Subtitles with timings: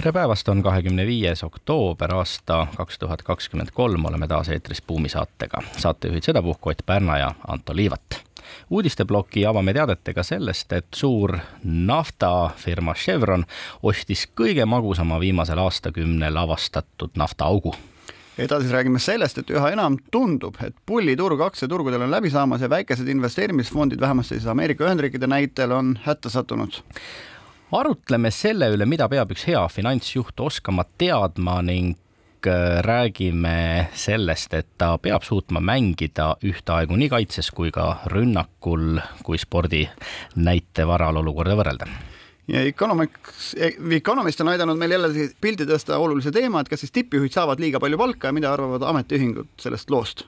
[0.00, 5.08] tere päevast, on kahekümne viies oktoober aasta kaks tuhat kakskümmend kolm, oleme taas eetris Buumi
[5.08, 5.60] saatega.
[5.76, 8.16] saatejuhid sedapuhku Ott Pärna ja Anto Liivat.
[8.70, 13.44] uudisteploki avame teadetega sellest, et suur naftafirma Chevron
[13.82, 17.74] ostis kõige magusama viimasel aastakümnel avastatud naftaaugu
[18.38, 23.08] edasi räägime sellest, et üha enam tundub, et pulliturg aktsiaturgudel on läbi saamas ja väikesed
[23.08, 26.80] investeerimisfondid, vähemasti siis Ameerika Ühendriikide näitel, on hätta sattunud
[27.72, 31.96] arutleme selle üle, mida peab üks hea finantsjuht oskama teadma ning
[32.46, 39.38] äh, räägime sellest, et ta peab suutma mängida ühtaegu nii kaitses kui ka rünnakul, kui
[39.38, 39.84] spordi
[40.36, 41.90] näite varal olukorda võrrelda
[42.50, 43.54] ja Economics,
[43.90, 47.80] Economist on aidanud meil jälle pildi tõsta olulise teema, et kas siis tippjuhid saavad liiga
[47.82, 50.24] palju palka ja mida arvavad ametiühingud sellest loost?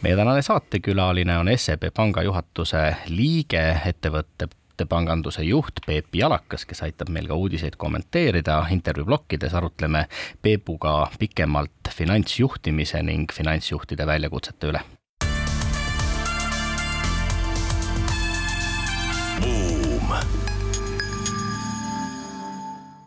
[0.00, 7.08] meie tänane saatekülaline on SEB panga juhatuse liige, ettevõtte ettepanganduse juht Peep Jalakas, kes aitab
[7.10, 8.66] meil ka uudiseid kommenteerida.
[8.70, 10.06] intervjuu plokkides arutleme
[10.42, 14.80] Peepuga pikemalt finantsjuhtimise ning finantsjuhtide väljakutsete üle.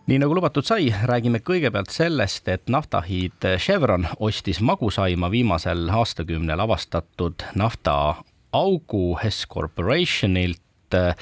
[0.07, 7.45] nii nagu lubatud sai, räägime kõigepealt sellest, et naftahiid Chevron ostis magusaima viimasel aastakümnel avastatud
[7.55, 10.59] naftaaugu Hess Corporationilt
[10.93, 11.13] Äh,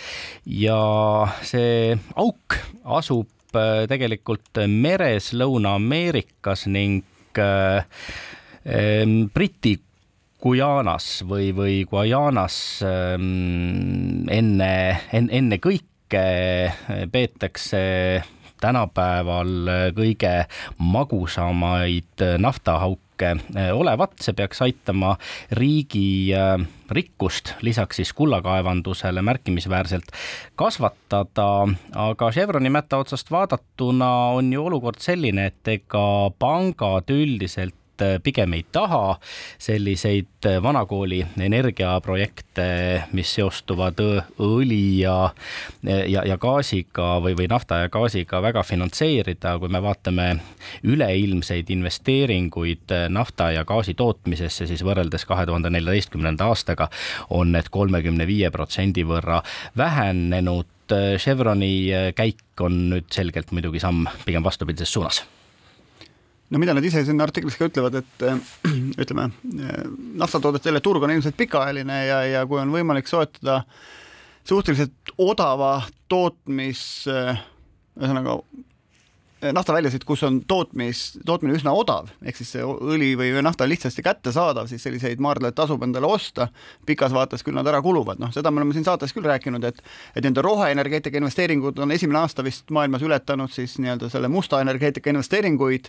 [0.45, 0.79] ja
[1.45, 7.03] see auk asub äh, tegelikult meres Lõuna-Ameerikas ning
[7.37, 7.83] äh,
[9.33, 9.75] Briti
[10.39, 14.71] Guyanas või, või Guyanas ähm, enne,
[15.11, 16.23] enne, ennekõike
[17.11, 17.81] peetakse
[18.59, 20.33] tänapäeval kõige
[20.79, 22.23] magusamaid
[23.19, 25.15] naftahauke olevat, see peaks aitama
[25.51, 26.31] riigi
[26.91, 30.11] rikkust lisaks siis kullakaevandusele märkimisväärselt
[30.55, 37.78] kasvatada, aga Chevroni mätta otsast vaadatuna on ju olukord selline, et ega pangad üldiselt Äh,
[38.23, 39.19] pigem ei taha
[39.59, 42.67] selliseid äh, vanakooli energiaprojekte,
[43.13, 43.99] mis seostuvad
[44.39, 45.29] õli ja,
[45.83, 50.27] ja, ja gaasiga või, või nafta ja gaasiga väga finantseerida, kui me vaatame
[50.83, 56.89] üleilmseid investeeringuid äh, nafta ja gaasi tootmisesse, siis võrreldes kahe tuhande neljateistkümnenda aastaga
[57.29, 59.41] on need kolmekümne viie protsendi võrra
[59.77, 60.75] vähenenud.
[60.89, 65.21] Chevroni käik on nüüd selgelt muidugi samm pigem vastupidises suunas
[66.49, 68.39] no mida nad ise siin artiklis ka ütlevad, et äh,
[69.03, 69.29] ütleme,
[69.65, 69.83] äh,
[70.21, 73.61] naftatoodetele turg on ilmselt pikaajaline ja, ja kui on võimalik soetada
[74.47, 75.75] suhteliselt odava
[76.09, 77.37] tootmis äh,
[77.99, 78.39] ühesõnaga
[79.41, 83.69] Eh, naftaväljasid, kus on tootmis, tootmine üsna odav, ehk siis see õli või nafta on
[83.71, 86.49] lihtsasti kättesaadav, siis selliseid maardlaid tasub endale osta.
[86.85, 89.79] pikas vaates küll nad ära kuluvad, noh, seda me oleme siin saates küll rääkinud, et
[90.15, 95.09] et nende roheenergeetika investeeringud on esimene aasta vist maailmas ületanud siis nii-öelda selle musta energeetika
[95.09, 95.87] investeeringuid.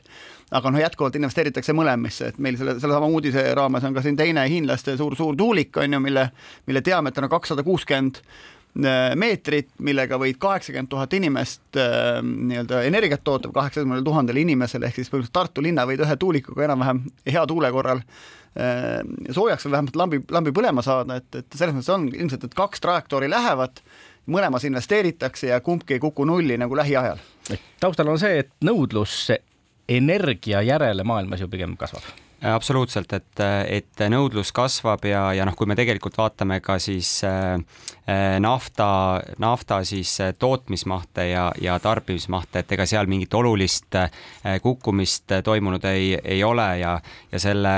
[0.51, 4.47] aga noh, jätkuvalt investeeritakse mõlemisse, et meil selle, sellesama uudise raames on ka siin teine
[4.49, 6.31] hiinlaste suur-suur tuulik on ju, mille,
[6.67, 13.25] mille diameeter on kakssada kuuskümmend Äh, meetrit, millega võid kaheksakümmend tuhat inimest äh, nii-öelda energiat
[13.25, 17.73] toota kaheksakümnele tuhandele inimesele, ehk siis põhimõtteliselt Tartu linna võid ühe tuulikuga enam-vähem hea tuule
[17.75, 19.01] korral äh,
[19.35, 22.83] soojaks või vähemalt lambi, lambi põlema saada, et, et selles mõttes on ilmselt, et kaks
[22.87, 23.83] trajektoori lähevad,
[24.31, 27.19] mõlemas investeeritakse ja kumbki ei kuku nulli nagu lähiajal.
[27.83, 29.33] taustal on see, et nõudlus
[29.91, 32.07] energia järele maailmas ju pigem kasvab
[32.43, 37.57] absoluutselt, et, et nõudlus kasvab ja, ja noh, kui me tegelikult vaatame ka siis äh,
[38.09, 43.97] äh nafta, nafta siis äh, tootmismahte ja, ja tarbimismahte, et ega seal mingit olulist
[44.63, 46.95] kukkumist toimunud ei, ei ole ja,
[47.33, 47.75] ja selle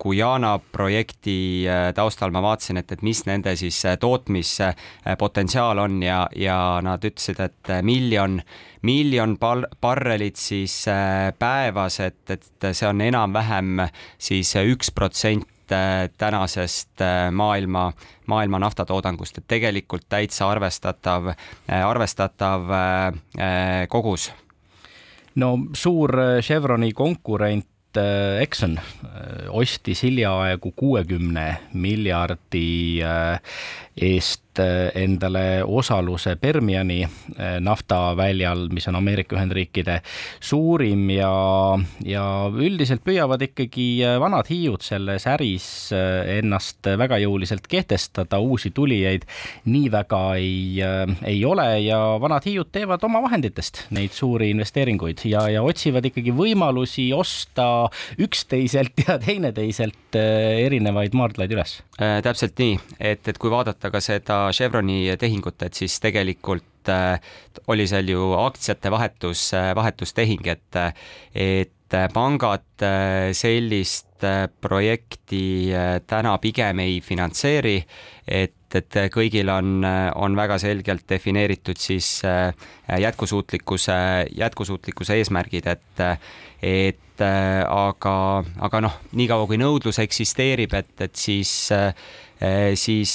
[0.00, 7.04] Guyana projekti taustal ma vaatasin, et, et mis nende siis tootmispotentsiaal on ja, ja nad
[7.04, 8.40] ütlesid, et miljon
[8.82, 10.84] miljon par-, barrelit siis
[11.38, 13.82] päevas, et, et see on enam-vähem
[14.18, 17.92] siis üks protsent äh, tänasest äh, maailma,
[18.26, 21.32] maailma naftatoodangust, et tegelikult täitsa arvestatav,
[21.68, 22.70] arvestatav
[23.88, 24.30] kogus.
[25.34, 27.66] no suur Chevroni konkurent
[28.40, 28.76] Exxon
[29.48, 33.00] ostis hiljaaegu kuuekümne miljardi
[33.96, 37.02] eest endale osaluse Permiani
[37.60, 40.00] naftaväljal, mis on Ameerika Ühendriikide
[40.40, 41.30] suurim ja,
[42.06, 43.88] ja üldiselt püüavad ikkagi
[44.20, 49.26] vanad hiiud selles äris ennast väga jõuliselt kehtestada, uusi tulijaid
[49.68, 50.82] nii väga ei,
[51.28, 56.34] ei ole ja vanad hiiud teevad oma vahenditest neid suuri investeeringuid ja, ja otsivad ikkagi
[56.36, 57.88] võimalusi osta
[58.20, 62.18] üksteiselt ja teineteiselt erinevaid maardlaid üles äh,.
[62.22, 67.18] täpselt nii, et, et kui vaadata ka seda Chevroni tehingut, et siis tegelikult äh,
[67.68, 70.80] oli seal ju aktsiate vahetus, äh, vahetustehing, et,
[71.34, 75.72] et pangad äh, sellist äh, projekti
[76.06, 77.80] täna pigem ei finantseeri,
[78.26, 79.80] et, et kõigil on,
[80.14, 82.20] on väga selgelt defineeritud siis
[83.00, 83.98] jätkusuutlikkuse,
[84.36, 86.04] jätkusuutlikkuse eesmärgid, et,
[86.62, 88.14] et aga,
[88.68, 91.70] aga noh, niikaua kui nõudlus eksisteerib, et, et siis
[92.38, 93.12] Eh, siis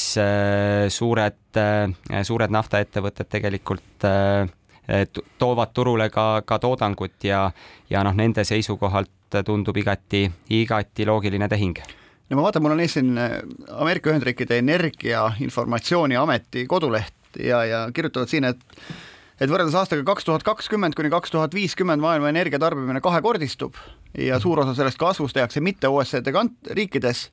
[0.91, 1.59] suured,
[2.27, 4.03] suured naftaettevõtted tegelikult
[5.39, 7.45] toovad turule ka, ka toodangut ja,
[7.89, 11.79] ja noh, nende seisukohalt tundub igati, igati loogiline tehing
[12.33, 13.13] no ma vaatan, mul on ees siin
[13.69, 18.63] Ameerika Ühendriikide Energia Informatsiooni Ameti koduleht ja, ja kirjutavad siin, et
[19.41, 23.77] et võrreldes aastaga kaks tuhat kakskümmend kuni kaks tuhat viiskümmend maailma energiatarbimine kahekordistub
[24.17, 26.33] ja suur osa sellest kasvust tehakse mitte OECD
[26.73, 27.27] riikides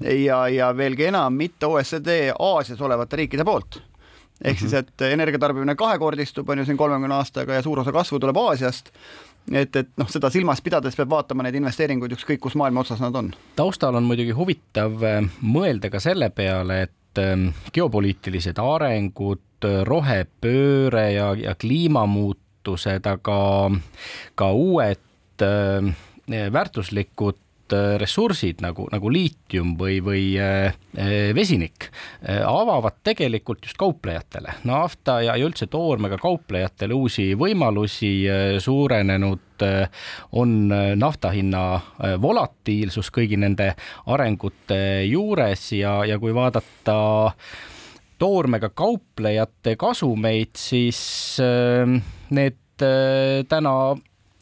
[0.00, 3.82] ja, ja veelgi enam mitte OECD Aasias olevate riikide poolt.
[4.44, 4.70] ehk mm -hmm.
[4.70, 8.90] siis, et energiatarbimine kahekordistub, on ju siin kolmekümne aastaga ja suur osa kasvu tuleb Aasiast
[9.50, 13.16] et, et noh, seda silmas pidades peab vaatama neid investeeringuid ükskõik kus maailma otsas nad
[13.18, 13.32] on.
[13.58, 19.48] taustal on muidugi huvitav eh, mõelda ka selle peale, et eh, geopoliitilised arengud,
[19.86, 23.36] rohepööre ja, ja kliimamuutused, aga
[24.34, 25.44] ka uued
[26.26, 27.38] väärtuslikud
[27.72, 31.88] Äh, ressursid nagu, nagu liitium või, või äh, äh, vesinik
[32.22, 38.10] avavad tegelikult just kauplejatele, nafta ja, ja üldse toormega kauplejatele uusi võimalusi,
[38.62, 39.64] suurenenud
[40.38, 40.52] on
[40.98, 41.62] nafta hinna
[42.22, 43.72] volatiilsus kõigi nende
[44.10, 44.78] arengute
[45.08, 46.96] juures ja, ja kui vaadata
[48.22, 51.02] toormega kauplejate kasumeid, siis
[52.30, 52.86] need
[53.50, 53.76] täna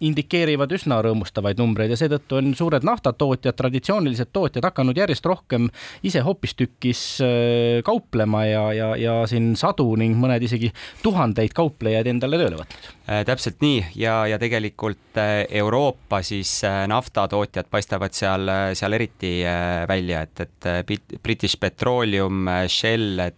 [0.04, 5.68] indikeerivad üsna rõõmustavaid numbreid ja seetõttu on suured naftatootjad, traditsioonilised tootjad hakanud järjest rohkem
[6.06, 10.72] ise hoopistükkis äh, kauplema ja, ja, ja siin sadu ning mõned isegi
[11.04, 13.22] tuhandeid kauplejaid endale tööle võtnud äh,.
[13.28, 18.48] täpselt nii ja, ja tegelikult äh, Euroopa siis äh, naftatootjad paistavad seal,
[18.78, 19.38] seal eriti
[19.88, 23.36] välja, et, et British Petroleum, Shell, et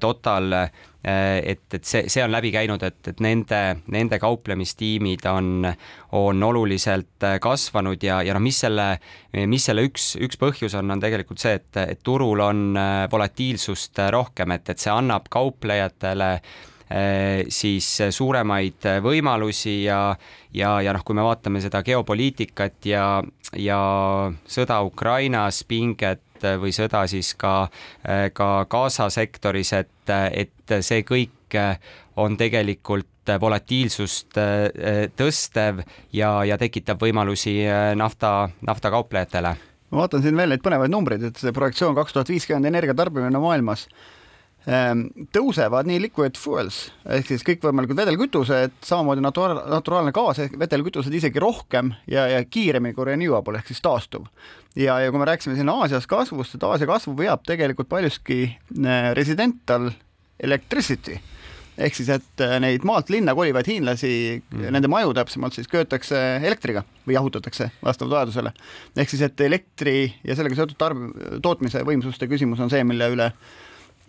[0.00, 0.54] Total
[1.02, 3.60] et, et see, see on läbi käinud, et, et nende,
[3.92, 5.68] nende kauplemistiimid on,
[6.16, 8.88] on oluliselt äh, kasvanud ja, ja noh, mis selle,
[9.48, 14.02] mis selle üks, üks põhjus on, on tegelikult see, et, et turul on äh, volatiilsust
[14.12, 16.34] rohkem, et, et see annab kauplejatele
[17.54, 20.08] siis suuremaid võimalusi ja,
[20.50, 23.04] ja, ja noh, kui me vaatame seda geopoliitikat ja,
[23.54, 23.78] ja
[24.42, 25.62] sõda Ukrainas,
[26.40, 27.68] pinget või sõda siis ka,
[28.32, 31.56] ka Gaza sektoris, et, et see kõik
[32.16, 33.06] on tegelikult
[33.40, 34.38] volatiilsust
[35.16, 35.82] tõstev
[36.12, 37.60] ja, ja tekitab võimalusi
[37.96, 39.54] nafta, naftakauplejatele.
[39.90, 43.88] ma vaatan siin veel neid põnevaid numbreid, et see projektsioon kaks tuhat viiskümmend energiatarbimine maailmas
[43.88, 44.19] Ehm,
[45.32, 51.40] tõusevad nii liquid fuels ehk siis kõikvõimalikud vedelkütused, samamoodi natura-, naturaalne gaas ehk vedelkütused isegi
[51.40, 54.26] rohkem ja, ja kiiremini kui renewable ehk siis taastuv.
[54.76, 59.12] ja, ja kui me rääkisime siin Aasias kasvust, et Aasia kasvu veab tegelikult paljuski äh,
[59.16, 59.90] residential
[60.40, 61.16] electricity
[61.80, 64.12] ehk siis, et äh, neid maalt linna kolivaid hiinlasi
[64.42, 68.52] mm., nende maju täpsemalt siis köetakse elektriga või jahutatakse vastavalt vajadusele.
[68.96, 71.08] ehk siis, et elektri ja sellega seotud tarb-,
[71.42, 73.32] tootmise võimsuste küsimus on see, mille üle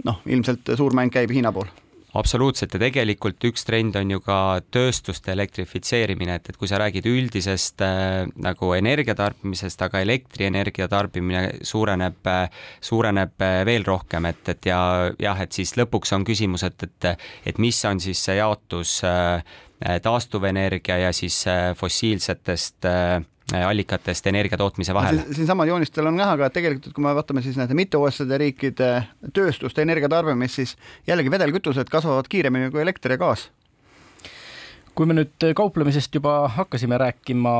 [0.06, 1.70] noh, ilmselt suur mäng käib Hiina pool.
[2.12, 7.08] Absoluutselt ja tegelikult üks trend on ju ka tööstuste elektrifitseerimine, et, et kui sa räägid
[7.08, 14.68] üldisest äh, nagu energiatarbimisest, aga elektrienergia tarbimine suureneb äh,, suureneb äh, veel rohkem, et, et
[14.68, 14.82] ja
[15.24, 17.12] jah, et siis lõpuks on küsimus, et, et,
[17.48, 19.40] et mis on siis see jaotus äh,
[20.04, 23.22] taastuvenergia ja siis äh, fossiilsetest äh,
[23.54, 25.22] allikatest energia tootmise vahel.
[25.36, 28.92] siinsamal joonistel on näha ka, et tegelikult kui me vaatame siis nende mitte OECD riikide
[29.34, 30.76] tööstuste energiatarbimist, siis
[31.08, 33.50] jällegi vedelkütused kasvavad kiiremini kui elekter ja gaas
[34.96, 37.52] kui me nüüd kauplemisest juba hakkasime rääkima,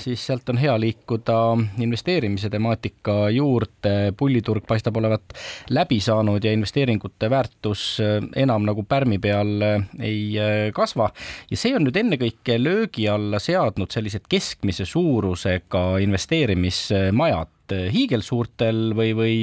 [0.00, 1.36] siis sealt on hea liikuda
[1.82, 4.12] investeerimise temaatika juurde.
[4.16, 5.34] pulliturg paistab olevat
[5.70, 8.00] läbi saanud ja investeeringute väärtus
[8.36, 9.62] enam nagu pärmi peal
[10.00, 11.10] ei kasva.
[11.50, 17.59] ja see on nüüd ennekõike löögi alla seadnud sellised keskmise suurusega investeerimismajad
[17.92, 19.34] hiigelsuurtel või, või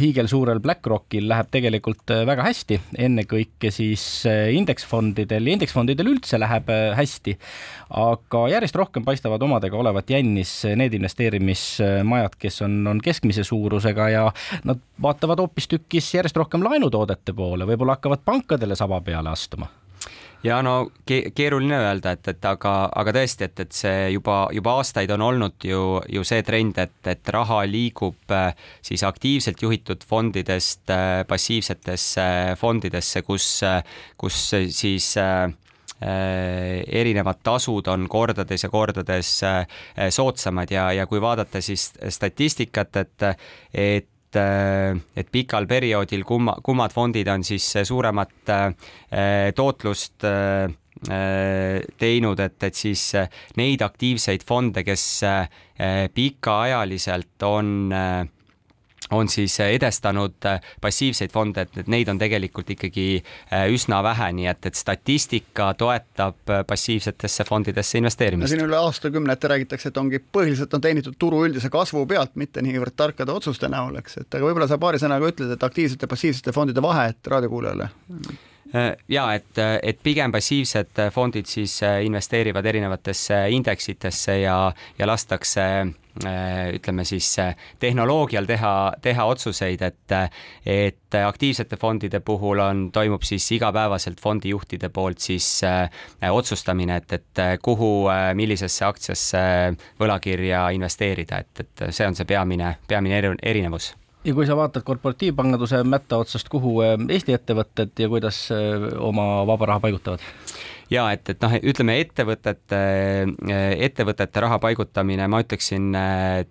[0.00, 7.36] hiigelsuurel BlackRockil läheb tegelikult väga hästi, ennekõike siis indeksfondidel ja indeksfondidel üldse läheb hästi.
[8.00, 14.24] aga järjest rohkem paistavad omadega olevat jännis need investeerimismajad, kes on, on keskmise suurusega ja
[14.64, 19.79] nad vaatavad hoopistükkis järjest rohkem laenutoodete poole, võib-olla hakkavad pankadele saba peale astuma
[20.44, 20.74] ja no
[21.06, 25.24] ke keeruline öelda, et, et aga, aga tõesti, et, et see juba, juba aastaid on
[25.28, 28.52] olnud ju, ju see trend, et, et raha liigub äh,
[28.84, 32.28] siis aktiivselt juhitud fondidest äh, passiivsetesse
[32.60, 33.48] fondidesse, kus,
[34.20, 34.38] kus
[34.72, 35.50] siis äh,
[36.00, 39.34] erinevad tasud on kordades ja kordades
[40.16, 40.70] soodsamad.
[40.72, 43.26] Ja, ja kui vaadata siis statistikat, et,
[43.76, 48.74] et et pikal perioodil kumma, kummad fondid on siis suuremat äh,
[49.56, 50.68] tootlust äh,
[51.98, 53.04] teinud, et, et siis
[53.56, 55.48] neid aktiivseid fonde, kes äh,
[56.14, 57.90] pikaajaliselt on
[59.10, 60.46] on siis edestanud
[60.80, 63.06] passiivseid fonde, et neid on tegelikult ikkagi
[63.74, 68.54] üsna vähe, nii et, et statistika toetab passiivsetesse fondidesse investeerimist.
[68.54, 72.96] siin üle aastakümnete räägitakse, et ongi põhiliselt on teenitud turu üldise kasvu pealt, mitte niivõrd
[72.96, 76.82] tarkade otsuste näol, eks, et aga võib-olla sa paari sõnaga ütled, et aktiivsete passiivsete fondide
[76.84, 77.90] vahet raadiokuulajale
[79.08, 84.58] ja et, et pigem passiivsed fondid siis investeerivad erinevatesse indeksitesse ja,
[84.98, 85.66] ja lastakse
[86.09, 86.09] Äh,
[86.74, 90.14] ütleme siis äh, tehnoloogial teha, teha otsuseid, et,
[90.66, 95.90] et aktiivsete fondide puhul on, toimub siis igapäevaselt fondijuhtide poolt siis äh,
[96.30, 99.40] otsustamine, et, et kuhu, millisesse aktsiasse
[100.00, 105.80] võlakirja investeerida, et, et see on see peamine, peamine erinevus ja kui sa vaatad korporatiivpanganduse
[105.88, 108.42] mätta otsast, kuhu Eesti ettevõtted ja kuidas
[109.00, 110.24] oma vaba raha paigutavad?
[110.90, 112.82] Ja et, et noh, ütleme ettevõtete,
[113.86, 115.94] ettevõtete raha paigutamine, ma ütleksin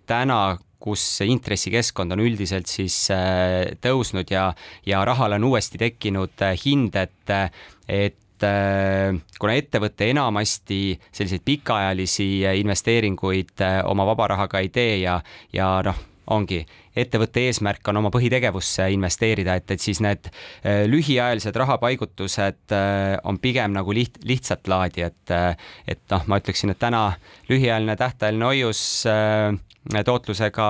[0.09, 0.41] täna
[0.79, 4.49] kus intressikeskkond on üldiselt siis äh, tõusnud ja,
[4.87, 7.35] ja rahale on uuesti tekkinud hind, et,
[7.87, 12.29] et kuna ettevõte enamasti selliseid pikaajalisi
[12.61, 15.17] investeeringuid oma vaba rahaga ei tee ja,
[15.51, 15.99] ja noh,
[16.31, 16.61] ongi,
[17.03, 23.39] ettevõtte eesmärk on oma põhitegevusse investeerida, et, et siis need äh, lühiajalised rahapaigutused äh, on
[23.41, 25.53] pigem nagu liht-, lihtsat laadi, et äh,
[25.87, 27.03] et noh, ma ütleksin, et täna
[27.49, 28.81] lühiajaline tähtajaline hoius
[30.05, 30.67] tootlusega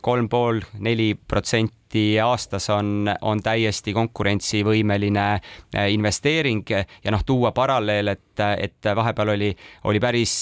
[0.00, 6.68] kolm pool, neli protsenti aastas on, on täiesti konkurentsivõimeline äh, investeering.
[7.04, 9.48] Ja noh, tuua paralleel, et, et vahepeal oli,
[9.88, 10.34] oli päris,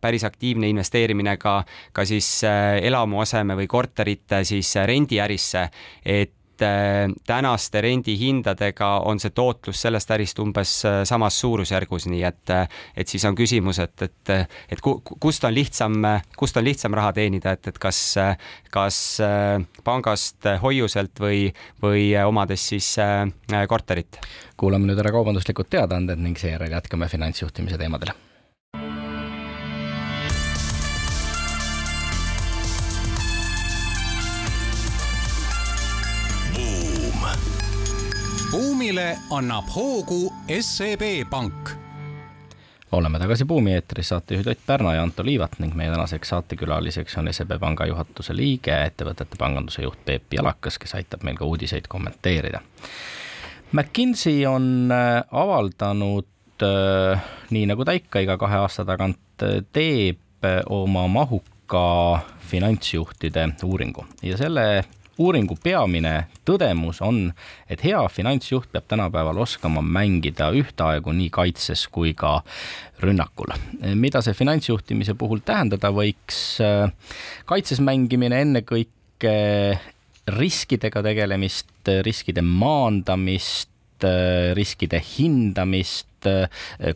[0.00, 1.62] päris aktiivne investeerimine ka,
[1.96, 5.68] ka siis äh, elamuaseme või korterite siis rendiärisse,
[6.04, 12.22] et et äh, tänaste rendihindadega on see tootlus sellest ärist umbes äh, samas suurusjärgus, nii
[12.28, 14.32] et, äh, et siis on küsimus, et, et,
[14.70, 15.98] et kust on lihtsam,
[16.38, 18.00] kust on lihtsam raha teenida, et, et kas,
[18.72, 18.98] kas
[19.84, 21.46] pangast hoiuselt või,
[21.82, 22.94] või omades siis
[23.68, 24.20] korterit.
[24.56, 28.14] kuulame nüüd ära kaubanduslikud teadaanded ning seejärel jätkame finantsjuhtimise teemadele
[38.92, 41.70] buumile annab hoogu SEB Pank
[42.92, 47.32] oleme tagasi Buumi eetris, saatejuhid Ott Pärna ja Anto Liivat ning meie tänaseks saatekülaliseks on
[47.32, 52.60] SEB Panga juhatuse liige, ettevõtete panganduse juht Peep Jalakas, kes aitab meil ka uudiseid kommenteerida.
[53.72, 56.28] McKinsey on äh, avaldanud
[56.68, 60.20] äh, nii nagu ta ikka iga kahe aasta tagant äh, teeb,
[60.68, 62.20] oma mahuka
[62.50, 64.82] finantsjuhtide uuringu ja selle
[65.22, 66.14] uuringu peamine
[66.48, 67.24] tõdemus on,
[67.70, 72.40] et hea finantsjuht peab tänapäeval oskama mängida ühtaegu nii kaitses kui ka
[73.02, 73.54] rünnakul.
[73.94, 76.60] mida see finantsjuhtimise puhul tähendada võiks?
[77.46, 79.36] kaitses mängimine ennekõike
[80.32, 81.72] riskidega tegelemist,
[82.06, 83.71] riskide maandamist,
[84.54, 86.08] riskide hindamist,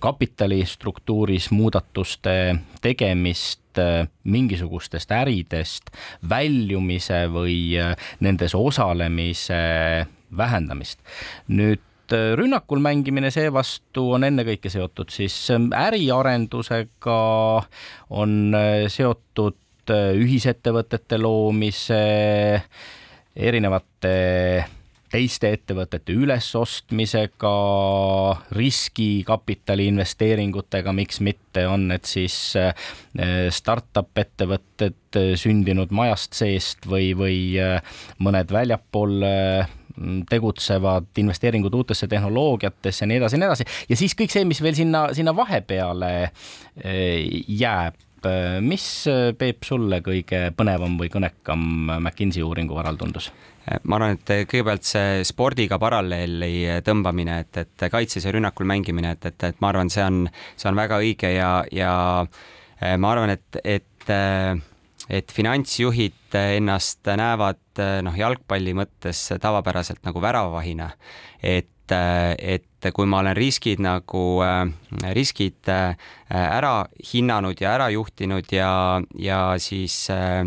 [0.01, 2.35] kapitalistruktuuris muudatuste
[2.83, 5.91] tegemist, Äh, mingisugustest äridest
[6.29, 7.93] väljumise või äh,
[8.25, 9.59] nendes osalemise
[10.37, 10.99] vähendamist.
[11.49, 17.21] nüüd äh, rünnakul mängimine seevastu on ennekõike seotud siis äriarendusega,
[18.11, 18.57] on
[18.89, 22.01] seotud ühisettevõtete loomise,
[23.37, 24.17] erinevate
[25.13, 27.55] teiste ettevõtete ülesostmisega,
[28.57, 32.75] riskikapitali investeeringutega, miks mitte, on need siis äh,
[33.55, 39.21] startup ettevõtted äh, sündinud majast seest või, või äh, mõned väljapool
[40.29, 43.65] tegutsevad investeeringud uutesse tehnoloogiatesse ja nii edasi ja nii edasi.
[43.89, 46.11] ja siis kõik see, mis veel sinna, sinna vahepeale
[47.49, 47.97] jääb,
[48.61, 48.85] mis
[49.41, 51.65] Peep sulle kõige põnevam või kõnekam
[51.97, 53.31] McKinsey uuringu varal tundus?
[53.85, 59.27] Ma arvan, et kõigepealt see spordiga paralleeli tõmbamine, et, et kaitses ja rünnakul mängimine, et,
[59.33, 61.93] et, et ma arvan, see on, see on väga õige ja, ja
[63.03, 63.93] ma arvan, et, et
[65.07, 70.91] et finantsjuhid ennast näevad noh, jalgpalli mõttes tavapäraselt nagu väravavahina,
[71.43, 75.97] et et, kui ma olen riskid nagu, äh, riskid äh,
[76.31, 80.47] ära hinnanud ja ära juhtinud ja, ja siis äh,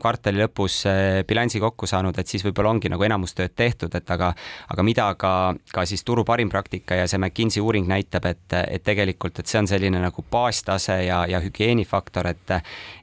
[0.00, 0.82] kvartali lõpus
[1.28, 4.34] bilansi kokku saanud, et siis võib-olla ongi nagu enamus tööd tehtud, et aga,
[4.72, 5.32] aga mida ka,
[5.72, 9.62] ka siis turu parim praktika ja see McKinsey uuring näitab, et, et tegelikult, et see
[9.62, 12.56] on selline nagu baastase ja, ja hügieenifaktor, et,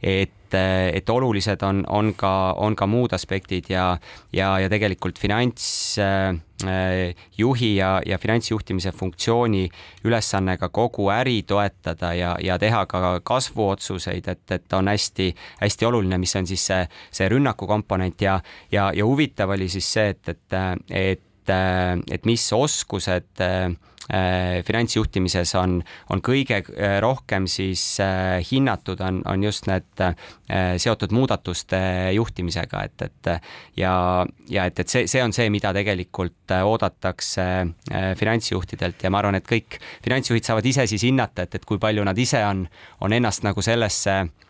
[0.04, 3.98] et et, olulised on, on ka, on ka muud aspektid ja,
[4.34, 6.53] ja, ja tegelikult finantsjuhi äh,
[7.76, 9.70] ja, ja finantsjuhtimise funktsiooni
[10.04, 16.18] ülesanne ka kogu äri toetada ja, ja teha ka kasvuotsuseid, et, et on hästi-hästi oluline,
[16.18, 18.22] mis on siis see, see rünnaku komponent.
[18.22, 18.40] Ja,
[18.72, 23.93] ja, ja huvitav oli siis see, et, et, et et mis oskused äh, Äh,
[24.68, 25.78] finantsjuhtimises on,
[26.12, 30.04] on kõige äh, rohkem siis äh, hinnatud, on, on just need
[30.78, 31.78] seotud muudatuste
[32.14, 33.30] juhtimisega, et, et
[33.80, 33.94] ja,
[34.52, 37.46] ja et, et see, see on see, mida tegelikult oodatakse
[38.20, 42.06] finantsjuhtidelt ja ma arvan, et kõik finantsjuhid saavad ise siis hinnata, et, et kui palju
[42.06, 42.68] nad ise on,
[43.02, 44.43] on ennast nagu sellesse Äh,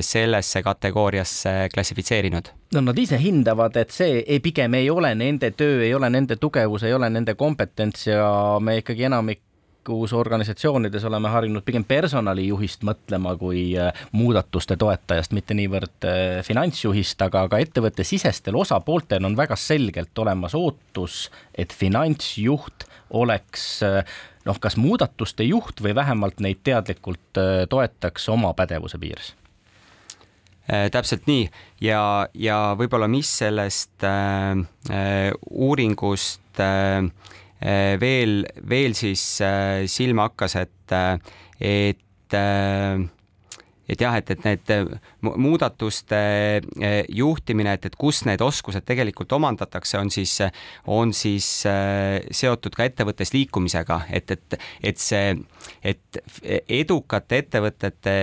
[0.00, 2.50] sellesse kategooriasse klassifitseerinud?
[2.74, 6.36] no nad ise hindavad, et see ei, pigem ei ole nende töö, ei ole nende
[6.40, 8.28] tugevus, ei ole nende kompetents ja
[8.60, 16.08] me ikkagi enamikus organisatsioonides oleme harjunud pigem personalijuhist mõtlema kui äh, muudatuste toetajast, mitte niivõrd
[16.08, 23.84] äh, finantsjuhist, aga ka ettevõttesisestel osapooltel on väga selgelt olemas ootus, et finantsjuht oleks
[24.44, 27.40] noh, kas muudatuste juht või vähemalt neid teadlikult
[27.70, 29.43] toetaks oma pädevuse piires Äh,
[30.66, 31.48] täpselt nii.
[31.84, 37.04] Ja, ja võib-olla mis sellest äh, äh uuringust äh,
[37.60, 40.96] äh, veel, veel siis äh, silma hakkas, et,
[41.60, 43.04] et äh,
[43.88, 44.86] et jah, et, et need äh,
[45.22, 50.38] muudatuste äh, juhtimine, et, et kus need oskused tegelikult omandatakse, on siis,
[50.86, 54.58] on siis äh, seotud ka ettevõttes liikumisega, et, et,
[54.92, 55.34] et see,
[55.84, 56.20] et
[56.68, 58.16] edukate ettevõtete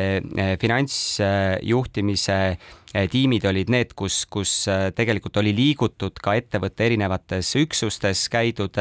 [0.61, 2.37] finantsjuhtimise
[3.11, 8.79] tiimid olid need, kus, kus tegelikult oli liigutud ka ettevõtte erinevates üksustes, käidud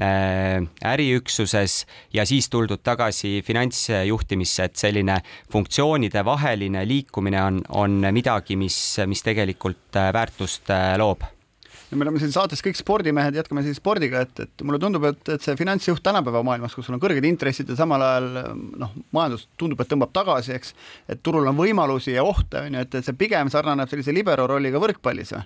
[0.00, 5.18] Äh, äriüksuses ja siis tuldud tagasi finantsjuhtimisse, et selline
[5.52, 11.28] funktsioonide vaheline liikumine on, on midagi, mis, mis tegelikult väärtust loob
[11.92, 15.28] ja me oleme siin saates kõik spordimehed, jätkame siis spordiga, et, et mulle tundub, et,
[15.34, 18.28] et see finantsjuht tänapäeva maailmas, kus sul on kõrged intressid ja samal ajal
[18.80, 20.72] noh, majandus tundub, et tõmbab tagasi, eks,
[21.12, 24.48] et turul on võimalusi ja ohte, on ju, et, et see pigem sarnaneb sellise libero
[24.48, 25.36] rolliga võrkpallis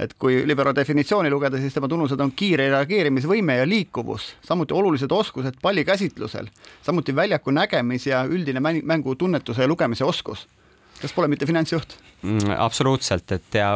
[0.00, 5.12] et kui libero definitsiooni lugeda, siis tema tunnused on kiire reageerimisvõime ja liikuvus, samuti olulised
[5.12, 6.48] oskused palli käsitlusel,
[6.82, 10.46] samuti väljaku nägemis ja üldine mängu tunnetuse ja lugemise oskus
[11.02, 12.54] kas pole mitte finantsjuht mm,?
[12.56, 13.72] absoluutselt, et ja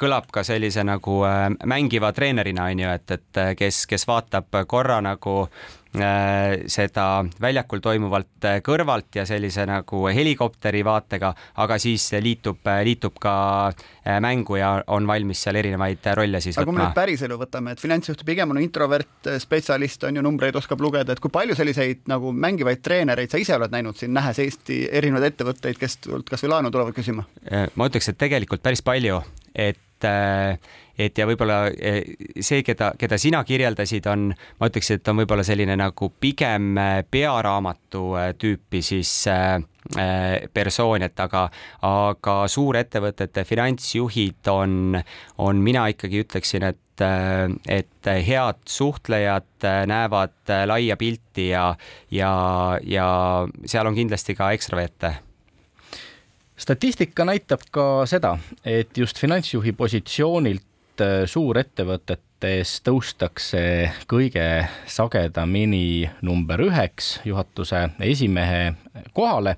[0.00, 5.00] kõlab ka sellise nagu äh, mängiva treenerina on ju, et, et kes, kes vaatab korra
[5.04, 7.04] nagu Äh, seda
[7.42, 13.34] väljakul toimuvalt äh, kõrvalt ja sellise nagu helikopteri vaatega, aga siis liitub, äh, liitub ka
[14.22, 16.70] mängu ja on valmis seal erinevaid rolle siis aga võtma.
[16.70, 20.80] kui me nüüd päriselu võtame, et finantsjuht pigem on introvert, spetsialist on ju, numbreid oskab
[20.80, 24.84] lugeda, et kui palju selliseid nagu mängivaid treenereid sa ise oled näinud siin, nähes Eesti
[24.94, 25.98] erinevaid ettevõtteid, kes
[26.30, 27.26] kasvõi laenu tulevad küsima?
[27.74, 29.20] ma ütleks, et tegelikult päris palju,
[29.54, 29.78] et
[31.00, 32.02] et ja võib-olla eh,
[32.40, 37.02] see, keda, keda sina kirjeldasid, on, ma ütleks, et on võib-olla selline nagu pigem eh,
[37.10, 38.04] pearaamatu
[38.40, 39.12] tüüpi siis
[40.54, 41.46] persoon, et aga,
[41.88, 44.98] aga suurettevõtete finantsjuhid on,
[45.40, 47.04] on, mina ikkagi ütleksin, et,
[47.64, 51.64] et head suhtlejad näevad laia pilti ja,
[52.12, 52.30] ja,
[52.84, 53.08] ja
[53.64, 55.14] seal on kindlasti ka ekstraverte
[56.60, 60.66] statistika näitab ka seda, et just finantsjuhi positsioonilt
[61.00, 63.62] et suurettevõtetes tõustakse
[64.10, 64.44] kõige
[64.90, 68.74] sagedamini number üheks juhatuse esimehe
[69.16, 69.56] kohale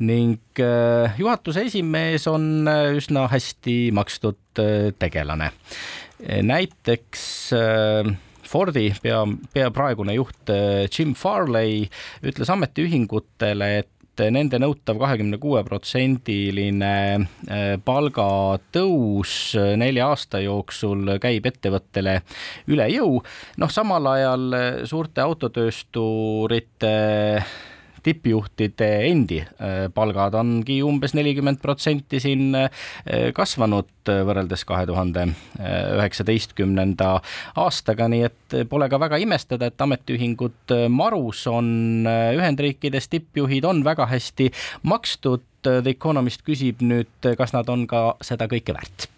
[0.00, 5.50] ning äh, juhatuse esimees on äh, üsna hästi makstud äh, tegelane.
[6.20, 7.22] näiteks
[8.50, 9.20] Fordi pea,
[9.54, 10.50] pea praegune juht
[10.90, 11.86] Jim Farley
[12.26, 21.16] ütles ametiühingutele, et et nende nõutav kahekümne kuue protsendiline äh, palgatõus äh, nelja aasta jooksul
[21.22, 22.20] käib ettevõttele
[22.70, 23.20] üle jõu.
[23.62, 26.94] noh, samal ajal äh, suurte autotöösturite
[28.06, 29.40] tippjuhtide endi
[29.94, 32.56] palgad ongi umbes nelikümmend protsenti siin
[33.36, 35.26] kasvanud võrreldes kahe tuhande
[35.60, 37.12] üheksateistkümnenda
[37.60, 41.70] aastaga, nii et pole ka väga imestada, et ametiühingud marus on,
[42.08, 44.50] Ühendriikides tippjuhid on väga hästi
[44.82, 45.46] makstud.
[45.60, 49.10] The Economist küsib nüüd, kas nad on ka seda kõike väärt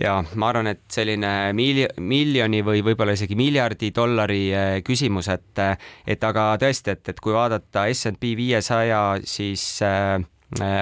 [0.00, 5.62] ja ma arvan, et selline milj-, miljoni või võib-olla isegi miljardi dollari eh, küsimus, et,
[6.08, 10.18] et aga tõesti, et, et kui vaadata SNP viiesaja, siis äh,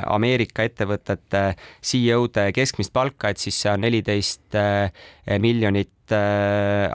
[0.08, 1.42] Ameerika ettevõtete
[1.84, 4.56] CEO-de keskmist palka, et siis see on neliteist
[5.44, 6.14] miljonit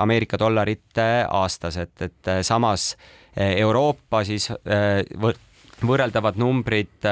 [0.02, 2.96] Ameerika dollarit aastas, et, et samas
[3.38, 4.50] Euroopa siis
[5.86, 7.06] võrreldavad numbrid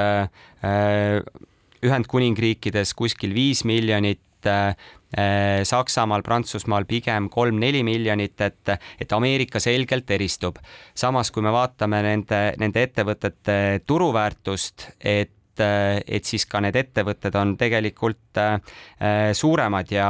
[1.82, 4.22] Ühendkuningriikides kuskil viis miljonit,
[5.12, 10.56] Äh, Saksamaal, Prantsusmaal pigem kolm-neli miljonit, et, et Ameerika selgelt eristub.
[10.94, 17.50] samas, kui me vaatame nende, nende ettevõtete turuväärtust, et et siis ka need ettevõtted on
[17.60, 18.56] tegelikult äh,
[19.36, 20.06] suuremad ja,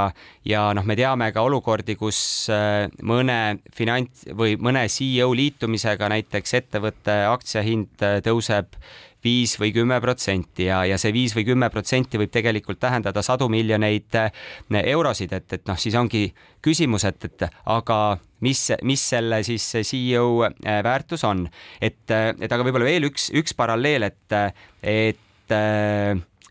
[0.46, 6.54] ja noh, me teame ka olukordi, kus äh, mõne finants või mõne CEO liitumisega näiteks
[6.60, 8.78] ettevõtte aktsiahind tõuseb
[9.24, 13.48] viis või kümme protsenti ja, ja see viis või kümme protsenti võib tegelikult tähendada sadu
[13.52, 14.42] miljoneid eh,
[14.82, 16.26] eurosid, et, et noh, siis ongi
[16.62, 17.98] küsimus, et, et aga
[18.44, 21.46] mis, mis selle siis CEO eh, väärtus on,
[21.80, 24.38] et, et aga võib-olla veel üks, üks paralleel, et,
[24.82, 25.28] et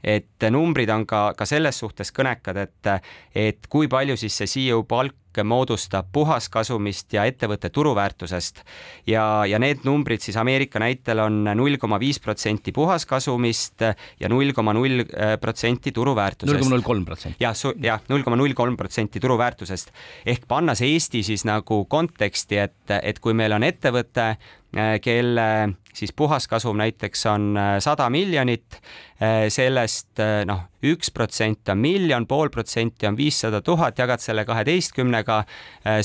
[0.01, 2.91] et numbrid on ka, ka selles suhtes kõnekad, et,
[3.37, 8.63] et kui palju siis see CEO palk moodustab puhaskasumist ja ettevõtte turuväärtusest
[9.07, 13.87] ja, ja need numbrid siis Ameerika näitel on null koma viis protsenti puhaskasumist
[14.19, 15.05] ja null koma null
[15.41, 16.53] protsenti turuväärtusest.
[16.53, 17.43] null koma null kolm protsenti.
[17.43, 19.93] jah, jah, null koma null kolm protsenti turuväärtusest
[20.25, 24.33] ehk panna see Eesti siis nagu konteksti, et, et kui meil on ettevõte,
[24.77, 28.77] Äh, kelle siis puhaskasum näiteks on äh, sada miljonit,
[29.19, 35.20] äh, sellest noh, üks protsent on miljon, pool protsenti on viissada tuhat, jagad selle kaheteistkümnega,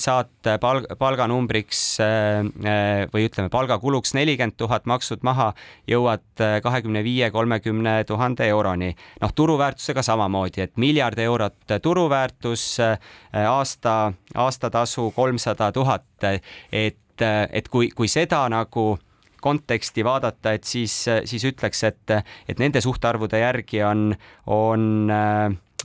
[0.01, 1.83] saad palg, palganumbriks
[3.13, 5.53] või ütleme, palgakuluks nelikümmend tuhat, maksud maha,
[5.89, 8.95] jõuad kahekümne viie, kolmekümne tuhande euroni.
[9.21, 12.77] noh, turuväärtusega samamoodi, et miljard eurot turuväärtus,
[13.47, 16.07] aasta, aastatasu kolmsada tuhat,
[16.73, 16.97] et
[17.53, 18.97] et, kui, kui seda nagu
[19.41, 20.95] konteksti vaadata, et siis,
[21.29, 22.17] siis ütleks, et,
[22.49, 24.11] et nende suhtarvude järgi on,
[24.53, 24.89] on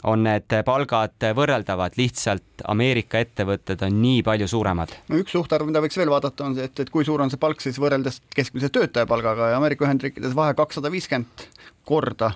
[0.08, 4.94] on need palgad võrreldavad, lihtsalt Ameerika ettevõtted on nii palju suuremad.
[5.12, 7.42] no üks suhtarv, mida võiks veel vaadata, on see, et, et kui suur on see
[7.42, 11.48] palk siis võrreldes keskmise töötaja palgaga ja Ameerika Ühendriikides vahe kakssada viiskümmend
[11.86, 12.32] korda.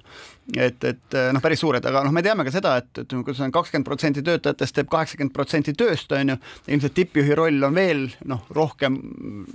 [0.56, 3.48] et, et noh, päris suured, aga noh, me teame ka seda, et, et kui see
[3.48, 6.38] on kakskümmend protsenti töötajatest teeb kaheksakümmend protsenti tööst, on ju,
[6.70, 9.00] ilmselt tippjuhi roll on veel noh, rohkem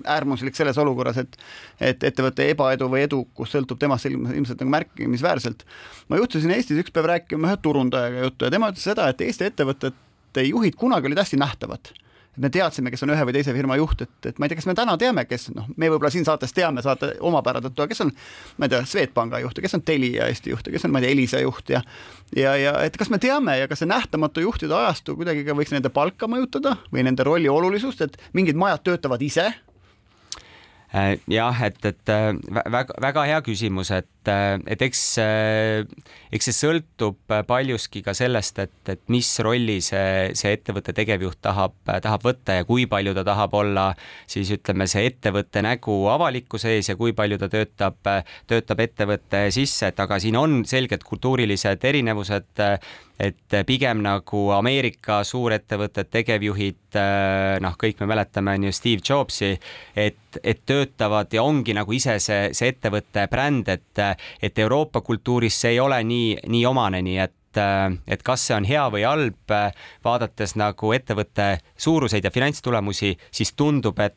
[0.03, 1.39] äärmuslik selles olukorras, et
[1.79, 5.65] et ettevõtte ebaedu või edukus sõltub temast ilmselt nagu märkimisväärselt.
[6.09, 9.47] ma juhtusin Eestis üks päev rääkima ühe turundajaga juttu ja tema ütles seda, et Eesti
[9.47, 11.95] ettevõtete juhid kunagi olid hästi nähtavad
[12.37, 14.61] et me teadsime, kes on ühe või teise firma juht, et, et ma ei tea,
[14.61, 17.91] kas me täna teame, kes noh, me võib-olla siin saates teame saate omapära tõttu, aga
[17.91, 18.13] kes on,
[18.59, 21.03] ma ei tea, Swedbanka juht ja kes on Telia Eesti juht ja kes on, ma
[21.03, 21.83] ei tea, Elisa juht ja
[22.37, 25.75] ja, ja et kas me teame ja kas see nähtamatu juhtide ajastu kuidagi ka võiks
[25.75, 29.51] nende palka mõjutada või nende rolli olulisust, et mingid majad töötavad ise
[30.93, 35.03] jah, et, et äh, väga, väga hea küsimus, et et, et eks,
[36.35, 41.77] eks see sõltub paljuski ka sellest, et, et mis rolli see, see ettevõtte tegevjuht tahab,
[41.87, 43.87] tahab võtta ja kui palju ta tahab olla
[44.31, 48.01] siis ütleme, see ettevõtte nägu avalikkuse ees ja kui palju ta töötab,
[48.51, 52.67] töötab ettevõtte sisse, et aga siin on selged kultuurilised erinevused
[53.21, 56.99] et pigem nagu Ameerika suurettevõtted, tegevjuhid,
[57.61, 59.53] noh, kõik me mäletame, on ju Steve Jobsi,
[59.97, 64.05] et, et töötavad ja ongi nagu ise see, see ettevõtte bränd, et
[64.41, 68.65] et Euroopa kultuuris see ei ole nii, nii omane, nii et et kas see on
[68.65, 69.55] hea või halb,
[70.07, 74.15] vaadates nagu ettevõtte suuruseid ja finantstulemusi, siis tundub, et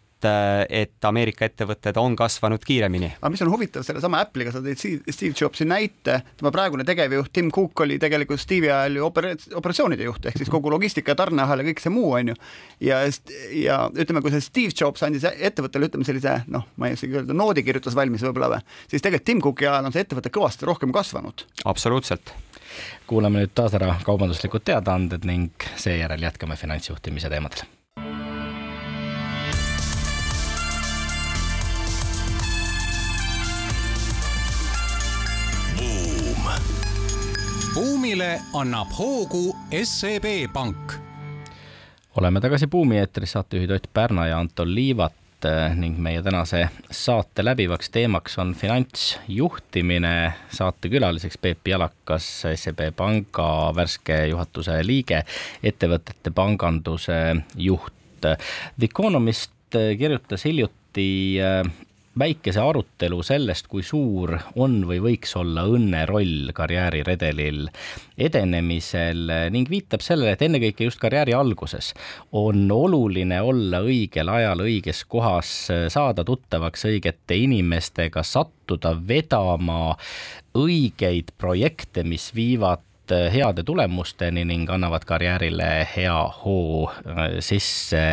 [0.69, 3.11] et Ameerika ettevõtted on kasvanud kiiremini.
[3.19, 7.51] aga mis on huvitav sellesama Apple'iga, sa tõid Steve Jobsi näite, tema praegune tegevjuht Tim
[7.51, 11.63] Cook oli tegelikult Steve'i ajal ju opera-, operatsioonide juht, ehk siis kogu logistika ja tarneahel
[11.63, 12.37] ja kõik see muu, on ju.
[12.89, 13.01] ja,
[13.57, 17.37] ja ütleme, kui see Steve Jobs andis ettevõttele, ütleme sellise noh, ma ei oskagi öelda,
[17.37, 20.95] noodi kirjutas valmis võib-olla või, siis tegelikult Tim Cooki ajal on see ettevõte kõvasti rohkem
[20.95, 21.47] kasvanud.
[21.65, 22.33] absoluutselt
[23.07, 27.67] kuulame nüüd taas ära kaubanduslikud teadaanded ning seejärel jätkame finantsjuhtimise teemadel
[38.23, 40.93] buumile annab hoogu SEB Pank.
[42.15, 45.13] oleme tagasi Buumi eetris, saatejuhid Ott Pärna ja Anton Liivat
[45.75, 50.33] ning meie tänase saate läbivaks teemaks on finantsjuhtimine.
[50.51, 55.25] saatekülaliseks Peep Jalakas, SEB Panga värske juhatuse liige,
[55.63, 57.93] ettevõtete panganduse juht.
[58.21, 58.37] The
[58.85, 59.51] Economist
[59.99, 61.39] kirjutas hiljuti
[62.19, 67.65] väikese arutelu sellest, kui suur on või võiks olla õnne roll karjääriredelil
[68.21, 71.93] edenemisel ning viitab sellele, et ennekõike just karjääri alguses
[72.31, 75.51] on oluline olla õigel ajal õiges kohas,
[75.93, 79.95] saada tuttavaks õigete inimestega, sattuda vedama
[80.57, 82.85] õigeid projekte, mis viivad
[83.33, 86.87] heade tulemusteni ning annavad karjäärile hea hoo
[87.43, 88.03] sisse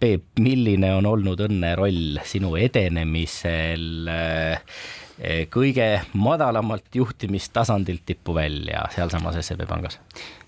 [0.00, 9.36] Peep, milline on olnud õnne roll sinu edenemisel eh, kõige madalamalt juhtimistasandilt tippu välja sealsamas
[9.44, 10.00] SEB pangas?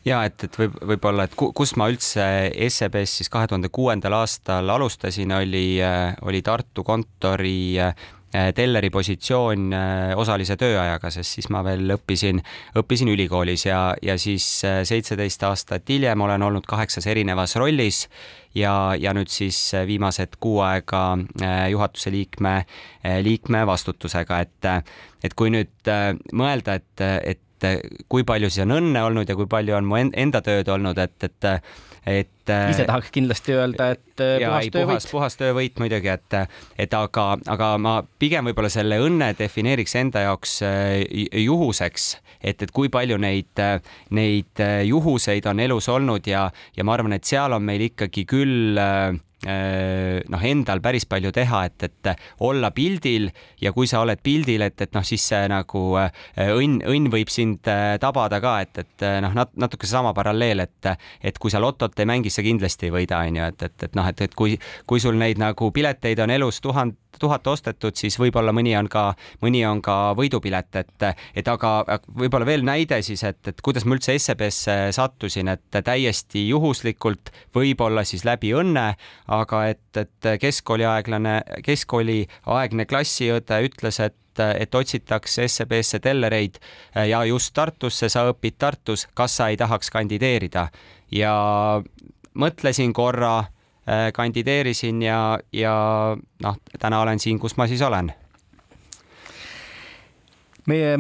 [0.09, 2.25] ja et, et võib, võib-olla, et kus ma üldse
[2.69, 7.95] SEB-s siis kahe tuhande kuuendal aastal alustasin, oli, eh, oli Tartu kontori Äh,
[8.57, 12.41] telleri positsioon äh, osalise tööajaga, sest siis ma veel õppisin,
[12.81, 18.07] õppisin ülikoolis ja, ja siis äh, seitseteist aastat hiljem olen olnud kaheksas erinevas rollis
[18.57, 21.03] ja, ja nüüd siis viimased kuu aega
[21.73, 22.63] juhatuse liikme,
[23.25, 24.91] liikme vastutusega, et,
[25.25, 25.93] et kui nüüd
[26.37, 27.05] mõelda, et,
[27.37, 27.69] et
[28.13, 31.17] kui palju siis on õnne olnud ja kui palju on mu enda tööd olnud, et,
[31.29, 31.49] et
[32.07, 35.09] et ise tahaks kindlasti öelda, et äh, ja, puhas töövõit.
[35.13, 36.39] puhas töövõit muidugi, et,
[36.83, 40.97] et aga, aga ma pigem võib-olla selle õnne defineeriks enda jaoks äh,
[41.45, 42.09] juhuseks,
[42.41, 43.67] et, et kui palju neid,
[44.11, 48.81] neid juhuseid on elus olnud ja, ja ma arvan, et seal on meil ikkagi küll
[48.81, 52.11] äh, Äh, noh, endal päris palju teha, et, et
[52.47, 53.29] olla pildil
[53.61, 56.13] ja kui sa oled pildil, et, et noh, siis see nagu äh,
[56.53, 60.93] õnn, õnn võib sind äh, tabada ka, et, et noh, nat-, natuke seesama paralleel, et,
[61.23, 63.99] et kui sa lotot ei mängi, sa kindlasti ei võida, on ju, et, et, et
[63.99, 68.17] noh, et, et kui, kui sul neid nagu pileteid on elus tuhand, tuhat ostetud, siis
[68.21, 73.23] võib-olla mõni on ka, mõni on ka võidupilet, et, et aga võib-olla veel näide siis,
[73.29, 78.89] et, et kuidas ma üldse SEB-sse sattusin, et täiesti juhuslikult, võib-olla siis läbi õnne,
[79.39, 86.55] aga et, et keskkooliaeglane, keskkooliaegne klassiõde ütles, et et otsitakse SEB-sse tellereid
[87.05, 90.71] ja just Tartusse, sa õpid Tartus, kas sa ei tahaks kandideerida.
[91.13, 91.35] Ja
[92.41, 93.52] mõtlesin korra Äh,
[94.15, 95.75] kandideerisin ja, ja
[96.43, 98.13] noh, täna olen siin, kus ma siis olen.
[100.71, 100.99] meie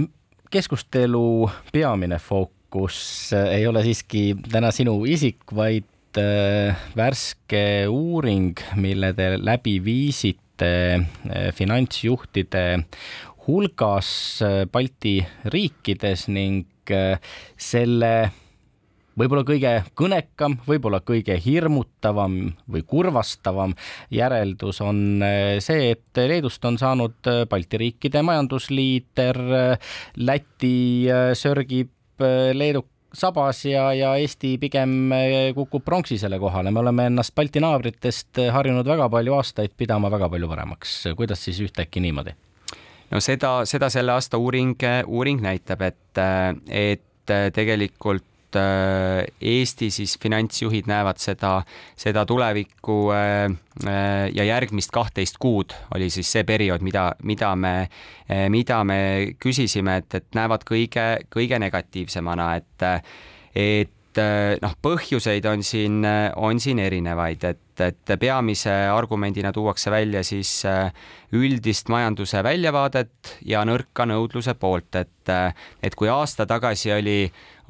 [0.51, 9.13] keskustelu peamine fookus äh, ei ole siiski täna sinu isik, vaid äh, värske uuring, mille
[9.17, 10.73] te läbi viisite
[11.55, 12.67] finantsjuhtide
[13.47, 14.13] hulgas
[14.71, 15.17] Balti
[15.51, 16.93] riikides ning
[17.59, 18.13] selle
[19.19, 22.39] võib-olla kõige kõnekam, võib-olla kõige hirmutavam
[22.71, 23.75] või kurvastavam
[24.13, 30.77] järeldus on eh, see, et Leedust on saanud eh, Balti riikide majandusliider, eh, Läti
[31.39, 31.91] sörgib
[32.53, 35.13] Leedu sabas ja, ja Eesti pigem
[35.57, 40.49] kukub pronksisele kohale, me oleme ennast Balti naabritest harjunud väga palju aastaid pidama väga palju
[40.49, 42.37] paremaks, kuidas siis ühtäkki niimoodi?
[43.13, 46.23] no seda, seda selle aasta uuring, uuring näitab, et,
[46.73, 51.63] et tegelikult Äh, Eesti siis finantsjuhid näevad seda,
[51.97, 53.45] seda tulevikku äh,
[53.87, 57.89] äh, ja järgmist kahtteist kuud oli siis see periood, mida, mida me,
[58.53, 59.01] mida me
[59.41, 62.87] küsisime, et, et näevad kõige, kõige negatiivsemana, et,
[63.57, 64.21] et
[64.63, 66.03] noh, põhjuseid on siin,
[66.37, 70.63] on siin erinevaid, et, et peamise argumendina tuuakse välja siis
[71.33, 75.33] üldist majanduse väljavaadet ja nõrka nõudluse poolt, et,
[75.83, 77.17] et kui aasta tagasi oli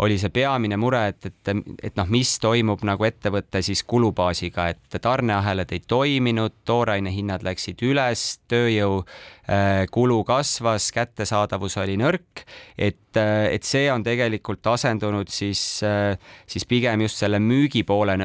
[0.02, 1.50] oli see peamine mure, et, et,
[1.90, 7.82] et noh, mis toimub nagu ettevõtte siis kulubaasiga, et tarneahelad ei toiminud, tooraine hinnad läksid
[7.86, 12.44] üles, tööjõu äh, kulu kasvas, kättesaadavus oli nõrk,
[12.76, 16.16] et, äh, et see on tegelikult asendunud siis, äh,
[16.50, 18.16] siis pigem just selle müügipoole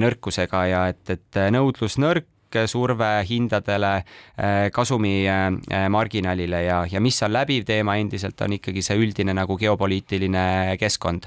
[0.00, 2.30] nõrkusega ja et, et nõudlus nõrk,
[2.70, 4.04] surve hindadele,
[4.38, 9.34] äh, kasumi äh, marginaalile ja, ja mis on läbiv teema endiselt, on ikkagi see üldine
[9.34, 11.26] nagu geopoliitiline keskkond.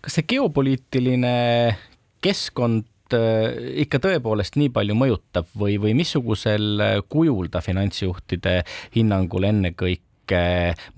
[0.00, 1.32] kas see geopoliitiline
[2.24, 8.60] keskkond ikka tõepoolest nii palju mõjutab või, või missugusel kujul ta finantsjuhtide
[8.94, 10.09] hinnangul ennekõike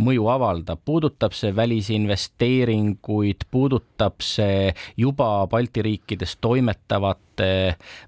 [0.02, 7.50] mõju avaldab, puudutab see välisinvesteeringuid, puudutab see juba Balti riikides toimetavate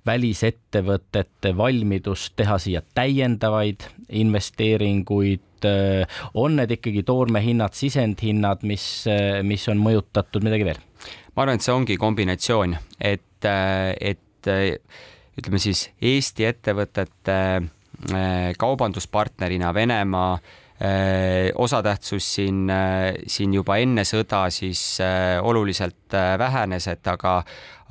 [0.06, 5.68] välisettevõtete valmidust teha siia täiendavaid investeeringuid,
[6.34, 9.06] on need ikkagi toormehinnad, sisendhinnad, mis,
[9.42, 10.82] mis on mõjutatud, midagi veel?
[11.34, 14.50] ma arvan, et see ongi kombinatsioon, et, et
[15.34, 17.38] ütleme siis Eesti ettevõtete
[18.58, 20.38] kaubanduspartnerina Venemaa
[21.54, 22.66] osatähtsus siin,
[23.30, 24.98] siin juba enne sõda siis
[25.46, 27.37] oluliselt vähenes, et aga,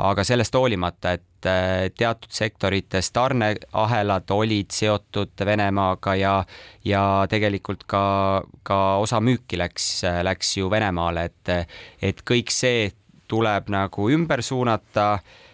[0.03, 1.47] aga sellest hoolimata, et
[1.95, 6.33] teatud sektorites tarneahelad olid seotud Venemaaga ja,
[6.83, 8.03] ja tegelikult ka,
[8.67, 11.71] ka osa müüki läks, läks ju Venemaale, et,
[12.03, 12.91] et kõik see
[13.31, 15.52] tuleb nagu ümber suunata Äh,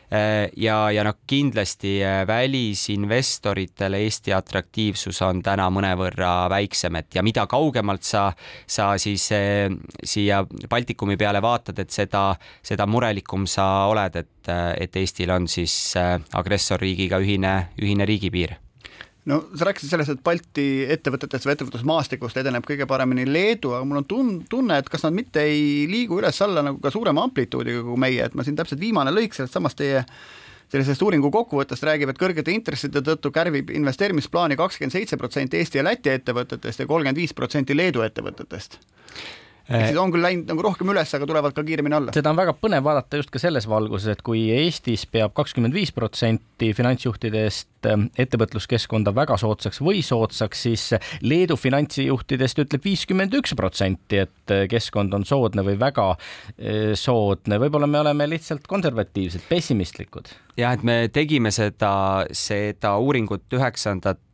[0.58, 7.46] ja, ja noh, kindlasti äh, välisinvestoritele Eesti atraktiivsus on täna mõnevõrra väiksem, et ja mida
[7.50, 8.30] kaugemalt sa,
[8.66, 9.68] sa siis äh,
[10.04, 12.32] siia Baltikumi peale vaatad, et seda,
[12.66, 14.50] seda murelikum sa oled, et,
[14.82, 18.58] et Eestil on siis agressorriigiga ühine, ühine riigipiir
[19.26, 24.02] no sa rääkisid sellest, et Balti ettevõtetest või ettevõtlusmaastikust edeneb kõige paremini Leedu, aga mul
[24.02, 28.00] on tun-, tunne, et kas nad mitte ei liigu üles-alla nagu ka suurema amplituudiga kui
[28.00, 30.06] meie, et ma siin täpselt viimane lõik sellest samast teie
[30.70, 35.86] sellisest uuringu kokkuvõttest räägib, et kõrgete intresside tõttu kärvib investeerimisplaani kakskümmend seitse protsenti Eesti ja
[35.88, 38.78] Läti ettevõtetest ja kolmkümmend viis protsenti Leedu ettevõtetest
[39.70, 42.14] ehk siis on küll läinud nagu rohkem üles, aga tulevad ka kiiremini alla.
[42.16, 45.92] seda on väga põnev vaadata just ka selles valguses, et kui Eestis peab kakskümmend viis
[45.96, 50.86] protsenti finantsjuhtidest ähm, ettevõtluskeskkonda väga soodsaks või soodsaks, siis
[51.22, 57.60] Leedu finantsjuhtidest ütleb viiskümmend üks protsenti, et äh, keskkond on soodne või väga äh, soodne.
[57.62, 60.34] võib-olla me oleme lihtsalt konservatiivsed, pessimistlikud.
[60.58, 64.26] jah, et me tegime seda, seda uuringut üheksandat,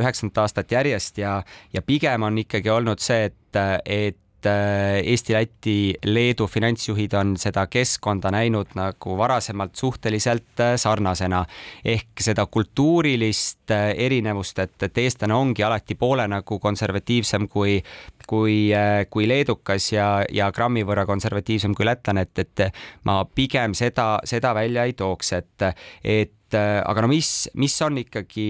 [0.00, 1.38] üheksandat aastat järjest ja,
[1.72, 7.66] ja pigem on ikkagi olnud see, et, et Äh, Eesti, Läti, Leedu finantsjuhid on seda
[7.68, 11.44] keskkonda näinud nagu varasemalt suhteliselt äh, sarnasena.
[11.84, 17.82] ehk seda kultuurilist äh, erinevust, et, et eestlane ongi alati poole nagu konservatiivsem kui,
[18.26, 18.70] kui,
[19.10, 22.66] kui leedukas ja, ja grammi võrra konservatiivsem kui lätlane, et, et
[23.04, 25.68] ma pigem seda, seda välja ei tooks, et,
[26.04, 28.46] et aga no mis, mis on ikkagi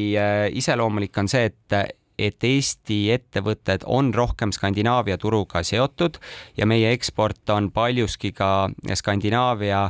[0.56, 6.18] iseloomulik, on see, et et Eesti ettevõtted on rohkem Skandinaavia turuga seotud
[6.56, 9.88] ja meie eksport on paljuski ka Skandinaavia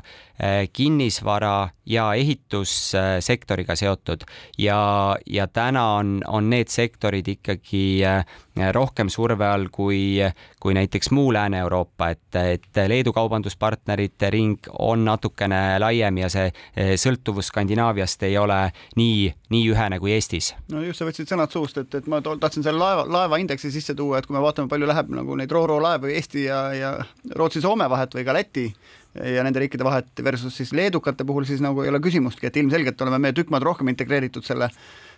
[0.72, 4.22] kinnisvara ja ehitussektoriga seotud
[4.58, 8.24] ja, ja täna on, on need sektorid ikkagi eh,
[8.72, 10.20] rohkem surve all kui,
[10.60, 16.94] kui näiteks muu Lääne-Euroopa, et, et Leedu kaubanduspartnerite ring on natukene laiem ja see eh,
[17.00, 18.60] sõltuvus Skandinaaviast ei ole
[19.00, 20.52] nii, nii ühene kui Eestis.
[20.70, 24.20] no just, sa võtsid sõnad suust, et, et ma tahtsin selle laeva, laevaindeksi sisse tuua,
[24.20, 26.94] et kui me vaatame, palju läheb nagu neid ro-ro laevu Eesti ja, ja
[27.34, 28.68] Rootsi-Soome vahet või ka Läti
[29.14, 33.00] ja nende riikide vahet versus siis leedukate puhul siis nagu ei ole küsimustki, et ilmselgelt
[33.02, 34.70] oleme me tükk maad rohkem integreeritud selle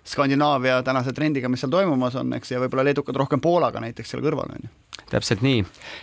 [0.04, 4.24] Skandinaavia tänase trendiga, mis seal toimumas on, eks, ja võib-olla leedukad rohkem Poolaga näiteks seal
[4.24, 4.72] kõrval, on ju.
[5.12, 5.60] täpselt nii,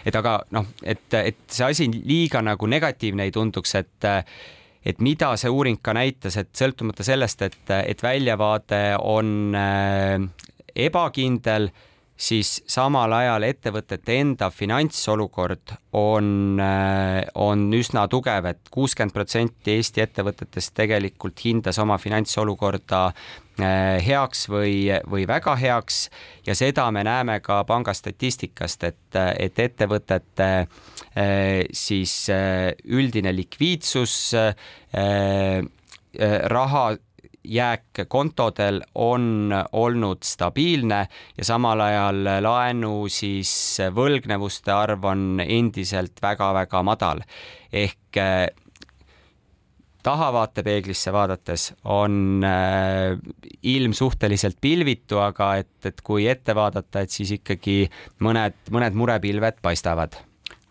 [0.07, 4.09] et aga noh, et, et see asi liiga nagu negatiivne ei tunduks, et
[4.87, 10.23] et mida see uuring ka näitas, et sõltumata sellest, et, et väljavaade on äh,
[10.87, 11.67] ebakindel,
[12.19, 19.77] siis samal ajal ettevõtete enda finantsolukord on, äh, on üsna tugev et, et kuuskümmend protsenti
[19.77, 23.05] Eesti ettevõtetest tegelikult hindas oma finantsolukorda
[23.59, 26.05] Äh, heaks või, või väga heaks.
[26.47, 32.13] Ja seda me näeme ka panga statistikast, et, et ettevõtete äh, siis
[32.87, 34.15] üldine likviidsus,
[36.53, 36.83] raha
[37.43, 43.51] jääk kontodel on olnud stabiilne ja samal ajal laenu siis
[43.95, 47.21] võlgnevuste arv on endiselt väga-väga madal.
[47.71, 48.17] ehk
[50.03, 53.17] tahavaatepeeglisse vaadates on äh,
[53.63, 57.83] ilm suhteliselt pilvitu, aga et, et kui ette vaadata, et siis ikkagi
[58.23, 60.17] mõned, mõned murepilved paistavad.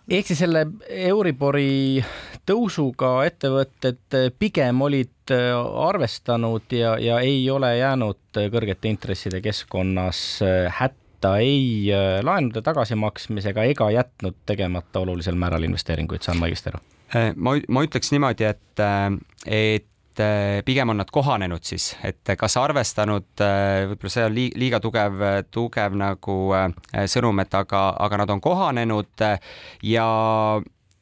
[0.08, 2.02] Ehk siis selle Euribori
[2.48, 5.52] tõusuga ettevõtted pigem olid äh,
[5.88, 13.68] arvestanud ja, ja ei ole jäänud kõrgete intresside keskkonnas äh, hätta ei äh, laenude tagasimaksmisega
[13.72, 16.82] ega jätnud tegemata olulisel määral investeeringuid, saan ma õigesti aru?
[17.16, 19.08] Äh, ma, ma ütleks niimoodi, et, äh,
[20.18, 25.22] et äh, pigem on nad kohanenud siis, et kas arvestanud, võib-olla see on liiga tugev,
[25.54, 26.38] tugev nagu
[27.06, 29.24] sõnum, et aga, aga nad on kohanenud
[29.86, 30.08] ja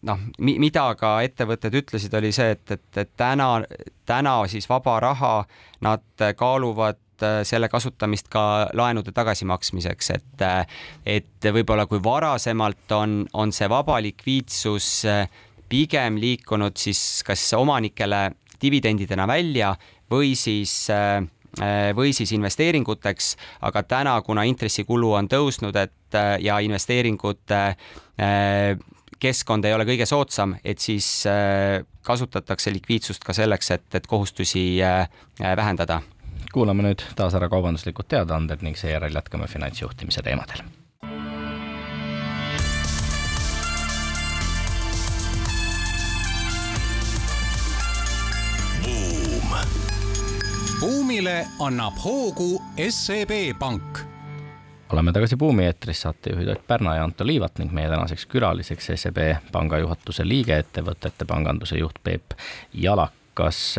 [0.07, 3.51] noh, mida ka ettevõtted ütlesid, oli see, et, et, et täna,
[4.07, 5.35] täna siis vaba raha
[5.87, 7.01] nad kaaluvad
[7.49, 10.47] selle kasutamist ka laenude tagasimaksmiseks, et,
[11.09, 15.07] et võib-olla kui varasemalt on, on see vaba likviidsus
[15.69, 18.29] pigem liikunud siis kas omanikele
[18.63, 19.75] dividendidena välja
[20.11, 21.23] või siis äh,
[21.61, 23.37] äh, või siis investeeringuteks,
[23.67, 27.63] aga täna, kuna intressikulu on tõusnud, et äh, ja investeeringute
[29.21, 31.25] keskkond ei ole kõige soodsam, et siis
[32.05, 34.79] kasutatakse likviidsust ka selleks, et, et kohustusi
[35.41, 36.01] vähendada.
[36.53, 40.65] kuulame nüüd taas ära kaubanduslikud teadaanded ning seejärel jätkame finantsjuhtimise teemadel
[51.17, 53.99] buumile annab hoogu SEB Pank
[54.93, 59.17] oleme tagasi Buumi eetris, saatejuhid Ott Pärna ja Anto Liivat ning meie tänaseks külaliseks SEB
[59.53, 62.37] panga juhatuse liige, ettevõtete panganduse juht Peep
[62.75, 63.77] Jalakas.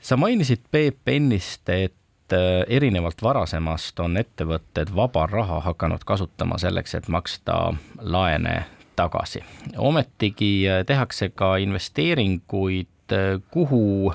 [0.00, 6.94] sa mainisid, Peep, ennist, et äh, erinevalt varasemast on ettevõtted vaba raha hakanud kasutama selleks,
[6.94, 8.64] et maksta laene
[8.96, 9.44] tagasi.
[9.76, 14.14] ometigi äh, tehakse ka investeeringuid, äh, kuhu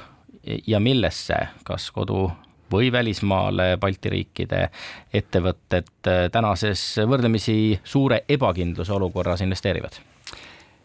[0.67, 2.27] ja millesse, kas kodu
[2.71, 4.67] või välismaale Balti riikide
[5.13, 5.89] ettevõtted
[6.31, 9.97] tänases võrdlemisi suure ebakindluse olukorras investeerivad?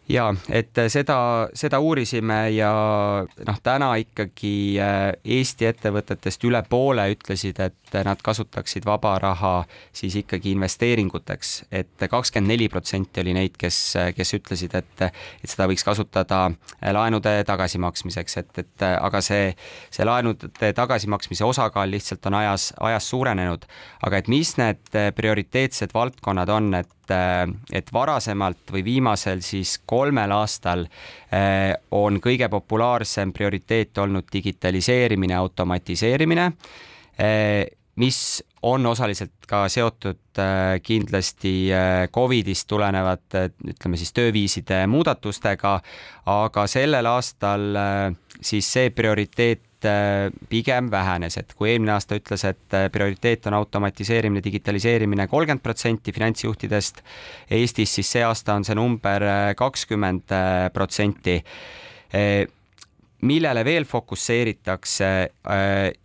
[0.09, 1.17] Ja et seda,
[1.53, 2.71] seda uurisime ja
[3.47, 9.55] noh, täna ikkagi äh, Eesti ettevõtetest üle poole ütlesid, et nad kasutaksid vaba raha
[9.95, 13.77] siis ikkagi investeeringuteks et, et kakskümmend neli protsenti oli neid, kes,
[14.15, 16.41] kes ütlesid, et, et seda võiks kasutada
[16.95, 19.51] laenude tagasimaksmiseks, et, et aga see,
[19.93, 23.65] see laenude tagasimaksmise osakaal lihtsalt on ajas, ajas suurenenud.
[24.05, 30.85] aga et mis need prioriteetsed valdkonnad on, et et varasemalt või viimasel siis kolmel aastal
[30.85, 36.51] eh, on kõige populaarsem prioriteet olnud digitaliseerimine, automatiseerimine,
[37.19, 37.63] eh,
[38.01, 38.19] mis
[38.65, 41.55] on osaliselt ka seotud eh, kindlasti
[42.13, 45.77] Covidist tulenevate, ütleme siis tööviiside muudatustega,
[46.33, 47.69] aga sellel aastal
[48.41, 49.63] siis see prioriteet
[50.49, 57.01] pigem vähenes, et kui eelmine aasta ütles, et prioriteet on automatiseerimine, digitaliseerimine kolmkümmend protsenti finantsjuhtidest
[57.55, 59.23] Eestis, siis see aasta on see number
[59.57, 60.33] kakskümmend
[60.73, 61.39] protsenti.
[63.25, 65.11] Millele veel fokusseeritakse,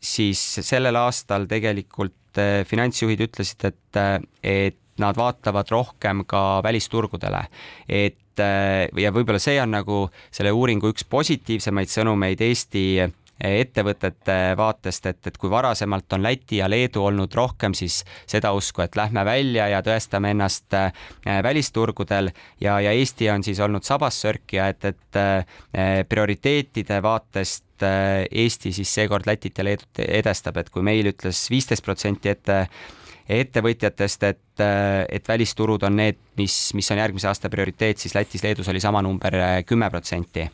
[0.01, 4.01] siis sellel aastal tegelikult finantsjuhid ütlesid, et,
[4.43, 7.45] et nad vaatavad rohkem ka välisturgudele,
[7.89, 9.97] et ja võib-olla see on nagu
[10.33, 12.85] selle uuringu üks positiivsemaid sõnumeid Eesti
[13.41, 18.85] ettevõtete vaatest, et, et kui varasemalt on Läti ja Leedu olnud rohkem siis seda usku,
[18.85, 20.93] et lähme välja ja tõestame ennast äh,
[21.43, 22.31] välisturgudel
[22.61, 28.95] ja, ja Eesti on siis olnud sabassörkija, et, et äh, prioriteetide vaatest äh, Eesti siis
[28.95, 32.65] seekord Lätit ja Leedut edestab, et kui meil ütles viisteist protsenti ette
[33.31, 34.63] ettevõtjatest, et,
[35.15, 39.37] et välisturud on need, mis, mis on järgmise aasta prioriteet, siis Lätis-Leedus oli sama number
[39.69, 40.49] kümme protsenti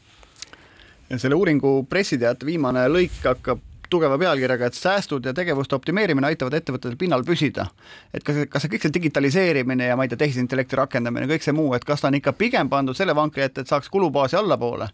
[1.11, 6.57] ja selle uuringu pressiteate viimane lõik hakkab tugeva pealkirjaga, et säästud ja tegevuste optimeerimine aitavad
[6.59, 7.69] ettevõtetel pinnal püsida.
[8.15, 11.57] et kas, kas see kõik see digitaliseerimine ja ma ei tea, tehisintellekti rakendamine, kõik see
[11.57, 14.89] muu, et kas ta on ikka pigem pandud selle vankri ette, et saaks kulubaasi allapoole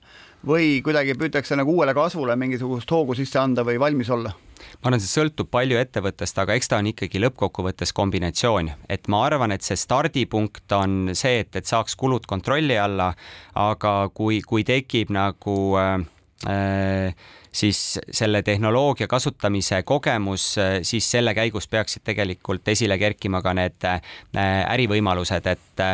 [0.47, 4.33] või kuidagi püütakse nagu uuele kasvule mingisugust hoogu sisse anda või valmis olla?
[4.83, 9.25] ma arvan, see sõltub palju ettevõttest, aga eks ta on ikkagi lõppkokkuvõttes kombinatsioon, et ma
[9.27, 13.13] arvan, et see stardipunkt on see, et, et saaks kulud kontrolli alla,
[13.59, 15.95] aga kui, kui tekib nagu äh,
[16.47, 23.85] äh siis selle tehnoloogia kasutamise kogemus, siis selle käigus peaksid tegelikult esile kerkima ka need
[23.89, 24.01] äh,
[24.73, 25.85] ärivõimalused, et,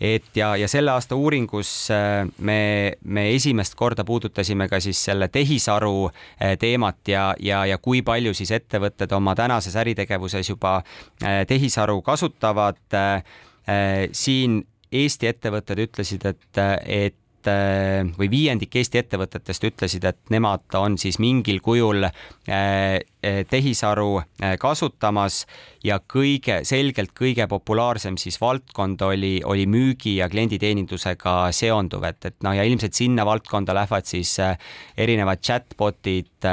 [0.00, 2.60] et ja, ja selle aasta uuringus äh, me,
[3.04, 8.34] me esimest korda puudutasime ka siis selle tehisaru äh, teemat ja, ja, ja kui palju
[8.34, 10.78] siis ettevõtted oma tänases äritegevuses juba
[11.48, 12.76] tehisaru kasutavad.
[14.12, 14.62] siin
[14.92, 17.16] Eesti ettevõtted ütlesid, et, et
[18.18, 22.14] või viiendik Eesti ettevõtetest ütlesid, et nemad on siis mingil kujul äh,
[22.50, 24.22] äh, tehisaru
[24.58, 25.44] kasutamas
[25.84, 32.36] ja kõige, selgelt kõige populaarsem siis valdkond oli, oli müügi ja klienditeenindusega seonduv, et, et
[32.42, 34.34] noh, ja ilmselt sinna valdkonda lähevad siis
[34.96, 36.48] erinevad chatbot'id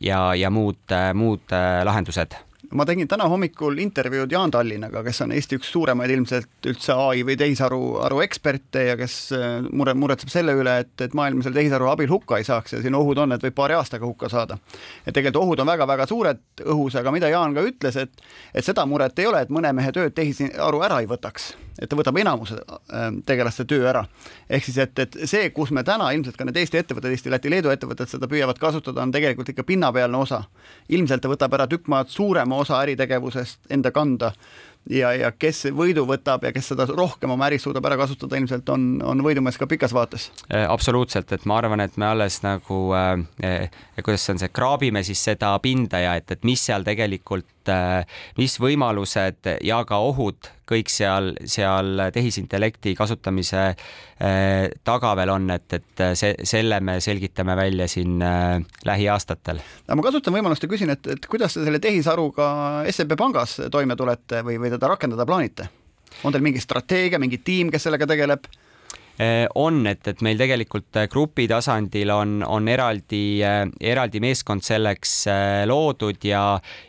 [0.00, 1.56] ja, ja muud, muud
[1.86, 2.36] lahendused
[2.74, 7.22] ma tegin täna hommikul intervjuud Jaan Tallinaga, kes on Eesti üks suuremaid ilmselt üldse ai
[7.26, 11.60] või tehisaru, aru eksperte ja kes äh, mure, muretseb selle üle, et, et maailm selle
[11.60, 14.58] tehisaru abil hukka ei saaks ja siin ohud on, et võib paari aastaga hukka saada.
[15.06, 18.86] et tegelikult ohud on väga-väga suured õhus, aga mida Jaan ka ütles, et, et seda
[18.86, 22.58] muret ei ole, et mõne mehe tööd tehisaru ära ei võtaks et ta võtab enamuse
[22.58, 24.04] äh, tegelaste töö ära.
[24.50, 27.52] ehk siis, et, et see, kus me täna ilmselt ka need Eesti ettevõtted, Eesti, Läti,
[27.52, 30.44] Leedu ettevõtted seda püüavad kasutada, on tegelikult ikka pinnapealne osa.
[30.88, 34.32] ilmselt ta võtab ära tükk maad suurema osa äritegevusest enda kanda
[34.90, 38.68] ja, ja kes võidu võtab ja kes seda rohkem oma äris suudab ära kasutada, ilmselt
[38.72, 40.30] on, on võidumees ka pikas vaates.
[40.48, 43.68] Äh, absoluutselt, et ma arvan, et me alles nagu äh,
[44.02, 47.46] kuidas see on, see kraabime siis seda pinda ja et, et mis seal tegelikult
[48.38, 55.78] mis võimalused ja ka ohud kõik seal, seal tehisintellekti kasutamise äh, taga veel on, et,
[55.78, 59.62] et see, selle me selgitame välja siin äh, lähiaastatel.
[59.94, 62.48] ma kasutan võimalust ja küsin, et, et kuidas te selle tehisaruga
[62.90, 65.70] SEB pangas toime tulete või, või teda rakendada plaanite?
[66.24, 68.46] on teil mingi strateegia, mingi tiim, kes sellega tegeleb?
[69.16, 74.64] Äh, on, et, et meil tegelikult äh, grupi tasandil on, on eraldi, äh, eraldi meeskond
[74.66, 75.14] selleks
[75.64, 76.42] loodud ja,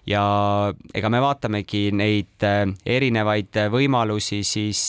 [0.07, 0.23] ja
[0.91, 2.43] ega me vaatamegi neid
[2.83, 4.81] erinevaid võimalusi siis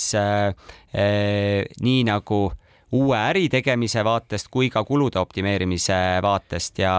[0.99, 2.41] nii nagu
[2.99, 6.81] uue äri tegemise vaatest kui ka kulude optimeerimise vaatest.
[6.83, 6.95] Ja,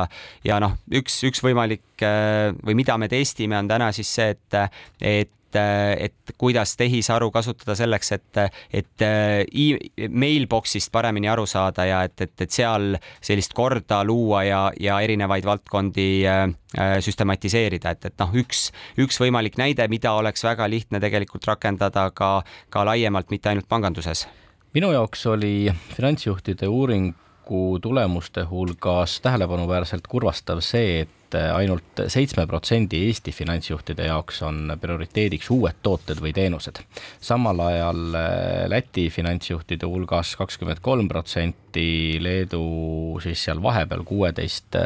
[0.46, 4.60] ja noh, üks, üks võimalik või mida me testime, on täna siis see, et,
[5.02, 8.40] et et, et kuidas tehisaru kasutada selleks, et,
[8.74, 14.62] et e mailbox'ist paremini aru saada ja et, et, et seal sellist korda luua ja,
[14.80, 16.48] ja erinevaid valdkondi äh,
[17.02, 18.70] süstematiseerida, et, et noh, üks,
[19.02, 22.40] üks võimalik näide, mida oleks väga lihtne tegelikult rakendada ka,
[22.70, 24.28] ka laiemalt, mitte ainult panganduses.
[24.74, 33.04] minu jaoks oli finantsjuhtide uuringu tulemuste hulgas tähelepanuväärselt kurvastav see, et et ainult seitsme protsendi
[33.08, 36.82] Eesti finantsjuhtide jaoks on prioriteediks uued tooted või teenused.
[37.22, 44.80] samal ajal äh, Läti finantsjuhtide hulgas kakskümmend kolm protsenti, Leedu siis seal vahepeal kuueteist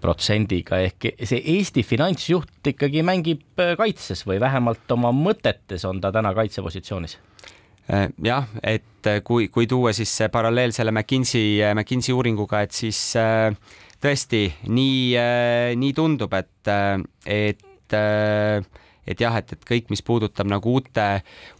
[0.00, 6.12] protsendiga, ehk see Eesti finantsjuht ikkagi mängib äh, kaitses või vähemalt oma mõtetes on ta
[6.12, 7.18] täna kaitsepositsioonis
[7.92, 8.84] äh, jah, et
[9.24, 13.54] kui, kui tuua siis paralleel selle McKinsey, McKinsey uuringuga, et siis äh,
[14.06, 18.64] tõesti nii, äh, nii tundub, et, äh, et äh,
[19.06, 21.04] et jah, et, et kõik, mis puudutab nagu uute,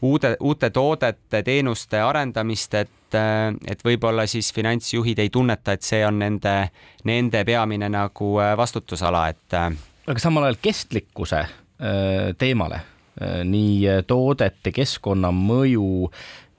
[0.03, 3.15] uude, uute toodete, teenuste arendamist, et,
[3.71, 6.57] et võib-olla siis finantsjuhid ei tunneta, et see on nende,
[7.07, 9.55] nende peamine nagu vastutusala, et.
[9.55, 11.45] aga samal ajal kestlikkuse
[12.43, 12.81] teemale,
[13.47, 15.87] nii toodete keskkonnamõju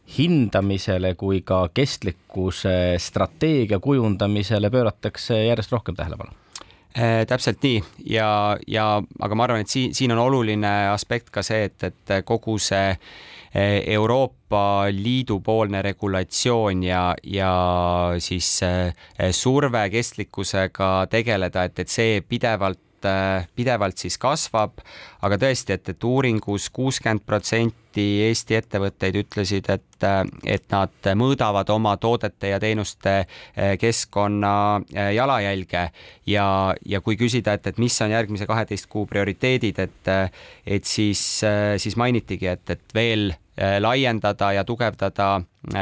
[0.08, 6.32] hindamisele kui ka kestlikkuse strateegia kujundamisele pööratakse järjest rohkem tähelepanu?
[6.98, 7.82] Äh, täpselt nii.
[8.10, 12.14] Ja, ja aga ma arvan, et siin, siin on oluline aspekt ka see, et, et
[12.26, 17.52] kogu see äh, Euroopa Liidu poolne regulatsioon ja, ja
[18.24, 18.96] siis äh,
[19.32, 22.82] surve kestlikkusega tegeleda, et, et see pidevalt
[23.56, 24.82] pidevalt siis kasvab,
[25.26, 30.06] aga tõesti, et, et uuringus kuuskümmend protsenti Eesti ettevõtteid ütlesid, et,
[30.46, 34.54] et nad mõõdavad oma toodete ja teenuste eh, keskkonna
[35.16, 35.88] jalajälge.
[36.30, 36.48] Ja,
[36.86, 40.14] ja kui küsida, et, et mis on järgmise kaheteist kuu prioriteedid, et,
[40.78, 41.24] et siis,
[41.82, 43.32] siis mainitigi, et, et veel
[43.82, 45.40] laiendada ja tugevdada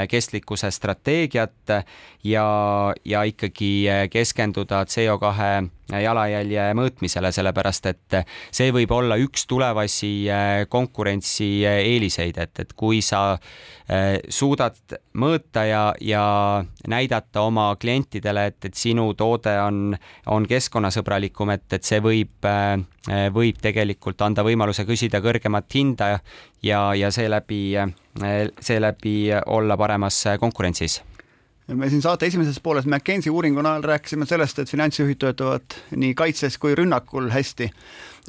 [0.10, 1.72] kestlikkuse strateegiat
[2.24, 2.46] ja,
[3.06, 8.16] ja ikkagi keskenduda CO2 jalajälje mõõtmisele, sellepärast et
[8.56, 10.14] see võib olla üks tulevasi
[10.74, 14.78] konkurentsieeliseid eeliseid, et, et kui sa äh, suudad
[15.18, 16.24] mõõta ja, ja
[16.88, 19.96] näidata oma klientidele, et, et sinu toode on,
[20.32, 26.16] on keskkonnasõbralikum, et, et see võib, äh, võib tegelikult anda võimaluse küsida kõrgemat hinda
[26.64, 27.94] ja, ja seeläbi, äh,
[28.62, 31.02] seeläbi olla paremas konkurentsis.
[31.68, 36.60] Me siin saate esimeses pooles McKenzie uuringu najal rääkisime sellest, et finantsjuhid töötavad nii kaitses
[36.62, 37.72] kui rünnakul hästi.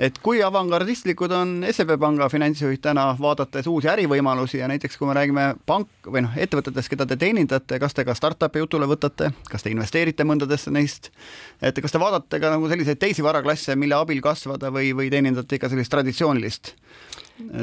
[0.00, 5.18] Et kui avangardistlikud on SEB Panga finantsjuhid täna, vaadates uusi ärivõimalusi ja näiteks kui me
[5.18, 9.64] räägime pank või noh, ettevõtetest, keda te teenindate, kas te ka startup'e jutule võtate, kas
[9.64, 11.12] te investeerite mõndadesse neist,
[11.60, 15.60] et kas te vaatate ka nagu selliseid teisi varaklasse, mille abil kasvada või, või teenindate
[15.60, 16.72] ikka sellist traditsioonilist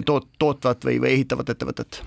[0.05, 2.01] toot-, tootvat või, või ehitavat ettevõtet.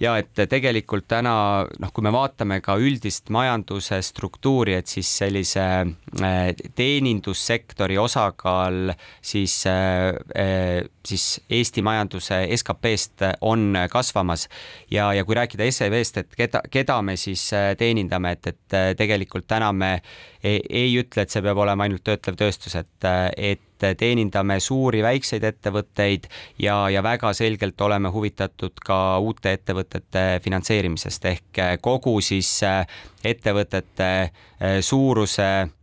[0.00, 1.34] ja et tegelikult täna
[1.80, 6.40] noh, kui me vaatame ka üldist majanduse struktuuri, et siis sellise äh,
[6.74, 14.48] teenindussektori osakaal siis, äh, äh, siis Eesti majanduse SKP-st on kasvamas
[14.90, 19.72] ja, ja kui rääkida SEB-st, et keda, keda me siis teenindame, et, et tegelikult täna
[19.72, 19.92] me
[20.42, 23.62] ei, ei ütle, et see peab olema ainult töötlev tööstus, et, et
[23.98, 26.28] teenindame suuri, väikseid ettevõtteid
[26.62, 31.24] ja, ja väga selgelt oleme huvitatud ka uute ettevõtete finantseerimisest.
[31.32, 32.60] Ehk kogu siis
[33.24, 34.10] ettevõtete
[34.80, 35.81] suuruse Äh,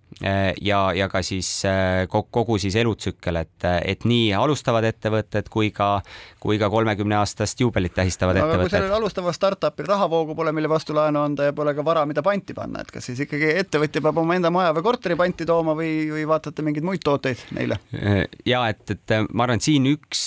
[0.61, 5.99] ja, ja ka siis äh, kogu siis elutsükkel, et, et nii alustavad ettevõtted kui ka,
[6.41, 8.69] kui ka kolmekümne aastast juubelit tähistavad aga ettevõtted.
[8.69, 12.23] kui sellel alustaval startup'il rahavoogu pole, mille vastu laenu anda ja pole ka vara, mida
[12.25, 15.77] panti panna, et kas siis ikkagi ettevõtja peab oma enda maja või korteri panti tooma
[15.77, 17.79] või, või vaatate mingeid muid tooteid neile?
[17.95, 20.25] Äh, ja et, et ma arvan, et siin üks,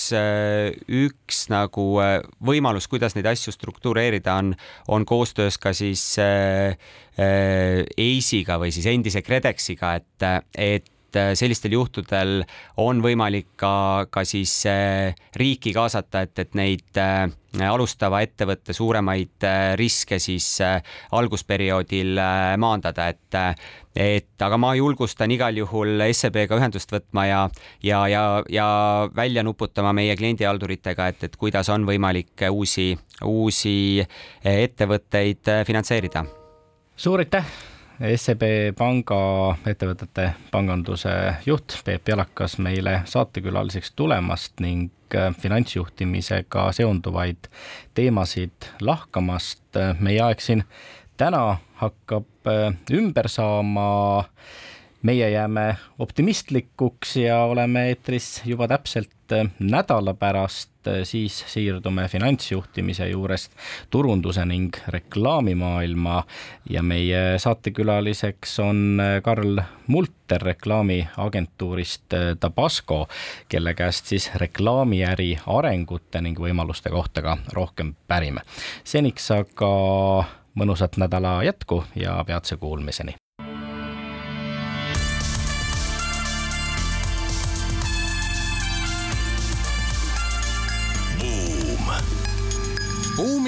[1.02, 1.86] üks nagu
[2.44, 4.54] võimalus, kuidas neid asju struktureerida, on,
[4.88, 6.78] on koostöös ka siis äh,
[7.18, 12.42] EIS-iga või siis endise KredExiga, et, et et sellistel juhtudel
[12.80, 14.62] on võimalik ka, ka siis
[15.36, 17.00] riiki kaasata, et, et neid
[17.68, 19.44] alustava ettevõtte suuremaid
[19.76, 20.46] riske siis
[21.12, 22.16] algusperioodil
[22.62, 23.40] maandada, et
[23.92, 27.40] et aga ma julgustan igal juhul SEB-ga ühendust võtma ja,
[27.84, 28.68] ja, ja, ja
[29.12, 32.94] välja nuputama meie kliendihalduritega, et, et kuidas on võimalik uusi,
[33.28, 34.00] uusi
[34.40, 36.24] ettevõtteid finantseerida.
[37.02, 37.46] Suur aitäh
[38.14, 38.44] SEB
[38.78, 39.16] Panga
[39.66, 41.10] ettevõtete panganduse
[41.42, 47.48] juht Peep Jalakas meile saatekülaliseks tulemast ning finantsjuhtimisega seonduvaid
[47.98, 49.80] teemasid lahkamast.
[49.98, 50.62] meie aeg siin
[51.18, 54.24] täna hakkab äh, ümber saama.
[55.02, 63.08] Meie jääme optimistlikuks ja oleme eetris juba täpselt äh, nädala pärast, äh, siis siirdume finantsjuhtimise
[63.08, 63.52] juurest
[63.90, 66.22] turunduse ning reklaamimaailma
[66.70, 73.08] ja meie saatekülaliseks on Karl Multer reklaamiagentuurist Tabasco,
[73.48, 78.40] kelle käest siis reklaamiäri arengute ning võimaluste kohta ka rohkem pärime.
[78.84, 79.72] seniks aga
[80.54, 83.21] mõnusat nädala jätku ja peatse kuulmiseni.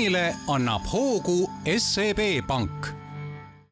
[0.04, 2.94] Buumile annab hoogu SEB Pank